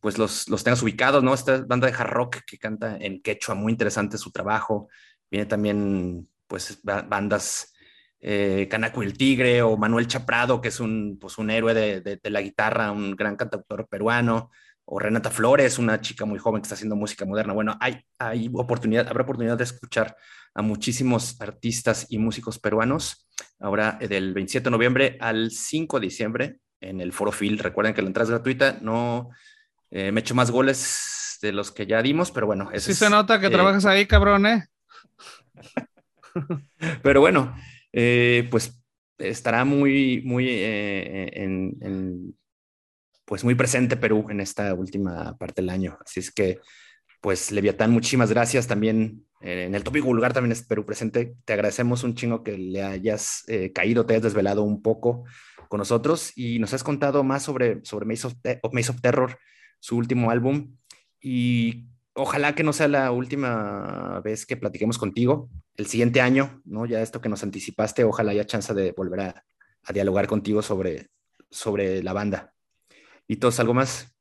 [0.00, 1.32] pues los, los tengas ubicados, ¿no?
[1.32, 4.88] Esta banda de hard rock que canta en quechua, muy interesante su trabajo.
[5.30, 7.72] Viene también pues bandas
[8.20, 12.30] eh, Canaco el Tigre o Manuel Chaprado, que es un, pues, un héroe de, de
[12.30, 14.50] la guitarra, un gran cantautor peruano
[14.86, 17.52] o Renata Flores, una chica muy joven que está haciendo música moderna.
[17.52, 20.16] Bueno, hay, hay oportunidad, habrá oportunidad de escuchar
[20.54, 23.26] a muchísimos artistas y músicos peruanos
[23.58, 27.58] ahora eh, del 27 de noviembre al 5 de diciembre en el Foro Phil.
[27.58, 29.30] Recuerden que la entrada es gratuita, no
[29.90, 32.70] eh, me echo más goles de los que ya dimos, pero bueno.
[32.76, 34.66] Sí se nota que eh, trabajas ahí, cabrón, ¿eh?
[37.02, 37.54] pero bueno,
[37.90, 38.82] pues
[39.18, 42.34] estará muy, muy en
[43.24, 45.98] pues muy presente Perú en esta última parte del año.
[46.04, 46.58] Así es que,
[47.20, 49.24] pues Leviatán, muchísimas gracias también.
[49.40, 51.34] Eh, en el tópico vulgar también es Perú presente.
[51.44, 55.24] Te agradecemos un chingo que le hayas eh, caído, te hayas desvelado un poco
[55.68, 58.34] con nosotros y nos has contado más sobre, sobre Maze of,
[58.72, 59.38] Maze of Terror,
[59.80, 60.76] su último álbum.
[61.20, 65.48] Y ojalá que no sea la última vez que platiquemos contigo.
[65.76, 66.84] El siguiente año, ¿no?
[66.84, 69.44] Ya esto que nos anticipaste, ojalá haya chance de volver a,
[69.82, 71.08] a dialogar contigo sobre,
[71.50, 72.53] sobre la banda.
[73.28, 74.14] ¿Y todos algo más?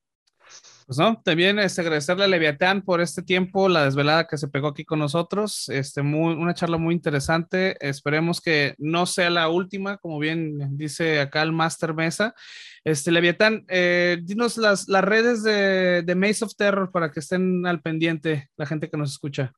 [0.86, 4.50] Pues no, también es este, agradecerle a Leviatán por este tiempo, la desvelada que se
[4.50, 5.70] pegó aquí con nosotros.
[5.70, 7.78] Este, muy, una charla muy interesante.
[7.80, 12.36] Esperemos que no sea la última, como bien dice acá el Master Mesa.
[12.84, 17.66] Este, Leviatán, eh, dinos las, las redes de, de Maze of Terror para que estén
[17.66, 19.54] al pendiente la gente que nos escucha.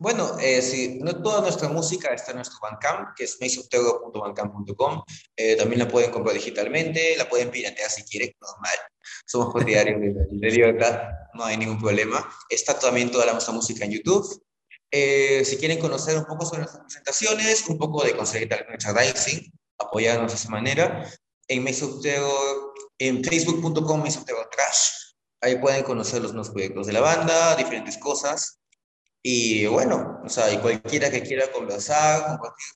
[0.00, 5.02] Bueno, eh, sí, no toda nuestra música está en nuestro Bandcamp, que es maceoftego.bandcamp.com.
[5.36, 8.72] Eh, también la pueden comprar digitalmente, la pueden piratear si quieren, normal.
[9.26, 10.00] Somos partidarios
[10.30, 11.00] de libertad,
[11.34, 12.32] no hay ningún problema.
[12.48, 14.40] Está también toda nuestra música en YouTube.
[14.92, 19.52] Eh, si quieren conocer un poco sobre nuestras presentaciones, un poco de conseguir tal merchandising,
[19.78, 21.10] apoyarnos de esa manera,
[21.48, 24.90] en Maceoftego, en facebook.com Trash,
[25.40, 28.57] ahí pueden conocer los nuevos proyectos de la banda, diferentes cosas.
[29.22, 32.66] Y bueno, o sea, y cualquiera que quiera conversar, compartir,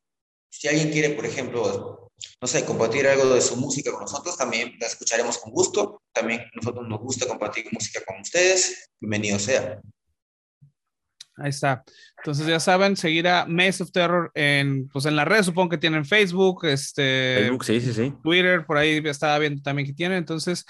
[0.51, 2.11] si alguien quiere, por ejemplo,
[2.41, 6.03] no sé, compartir algo de su música con nosotros, también la escucharemos con gusto.
[6.13, 8.91] También nosotros nos gusta compartir música con ustedes.
[9.01, 9.81] Bienvenido sea.
[11.37, 11.83] Ahí está.
[12.19, 15.79] Entonces ya saben, seguir a Maze of Terror en, pues en las redes, supongo que
[15.79, 18.13] tienen Facebook, este, Facebook, sí, sí, sí.
[18.23, 20.19] Twitter, por ahí estaba viendo también que tienen.
[20.19, 20.65] Entonces,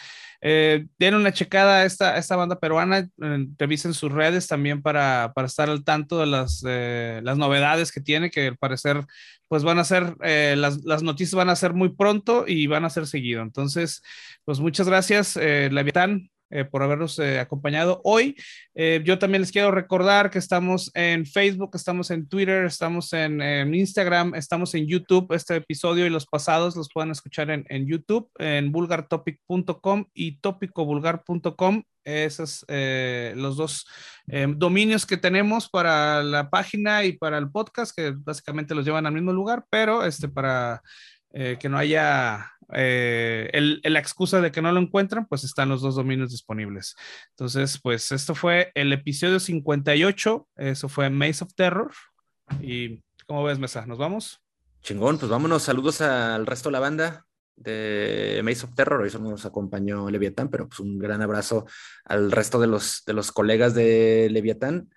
[0.45, 5.33] eh, den una checada a esta, esta banda peruana, eh, revisen sus redes también para,
[5.35, 9.05] para, estar al tanto de las, eh, las novedades que tiene, que al parecer,
[9.47, 12.85] pues van a ser, eh, las, las, noticias van a ser muy pronto y van
[12.85, 13.41] a ser seguido.
[13.41, 14.03] Entonces,
[14.45, 18.37] pues muchas gracias, Leviatán, eh, por habernos eh, acompañado hoy.
[18.75, 23.41] Eh, yo también les quiero recordar que estamos en Facebook, estamos en Twitter, estamos en,
[23.75, 25.33] Instagram, estamos en YouTube.
[25.33, 31.85] Este episodio y los pasados los pueden escuchar en, YouTube, en vulgartopic.com y topicovulgar.com.
[32.05, 33.87] Esos los dos
[34.57, 39.15] dominios que tenemos para la página y para el podcast, que básicamente los llevan al
[39.15, 40.83] mismo lugar, pero este para
[41.33, 45.83] que no haya eh, el, la excusa de que no lo encuentran, pues están los
[45.83, 46.97] dos dominios disponibles.
[47.31, 51.93] Entonces, pues esto fue el episodio 58, eso fue Maze of Terror.
[52.61, 53.87] Y, ¿cómo ves, Mesa?
[53.87, 54.41] ¿Nos vamos?
[54.83, 55.63] Chingón, pues vámonos.
[55.63, 57.27] Saludos al resto de la banda
[57.57, 59.01] de Maze of Terror.
[59.01, 61.67] Hoy solo nos acompañó Leviatán, pero pues un gran abrazo
[62.05, 64.91] al resto de los, de los colegas de Leviatán.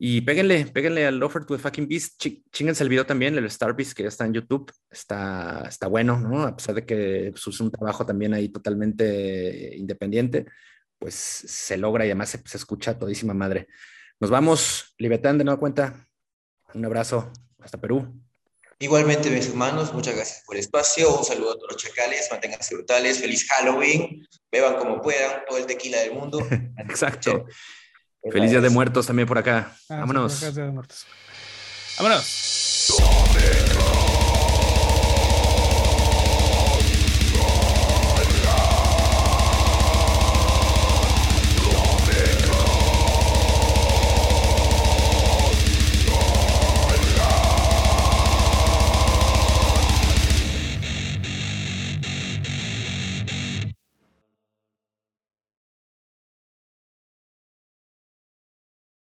[0.00, 2.24] Y péguenle, péguenle al Offer to the Fucking Beast.
[2.52, 4.72] Chinguense el video también, el Star Beast, que ya está en YouTube.
[4.88, 6.42] Está, está bueno, ¿no?
[6.44, 10.46] A pesar de que pues, es un trabajo también ahí totalmente independiente.
[10.98, 13.66] pues se logra y además se, se escucha todísima madre.
[14.20, 16.08] Nos vamos, Libetán, de nueva cuenta.
[16.74, 17.32] Un abrazo.
[17.60, 18.22] Hasta Perú.
[18.80, 21.18] Igualmente, mis hermanos, muchas gracias por el espacio.
[21.18, 22.28] Un saludo a todos los chacales.
[22.30, 23.18] Manténganse brutales.
[23.18, 24.24] Feliz Halloween.
[24.52, 26.38] Beban como puedan todo el tequila del mundo.
[26.78, 27.46] Exacto.
[28.30, 29.72] Feliz Día de Muertos también por acá.
[29.88, 30.42] Ah, Vámonos.
[31.98, 33.77] Vámonos.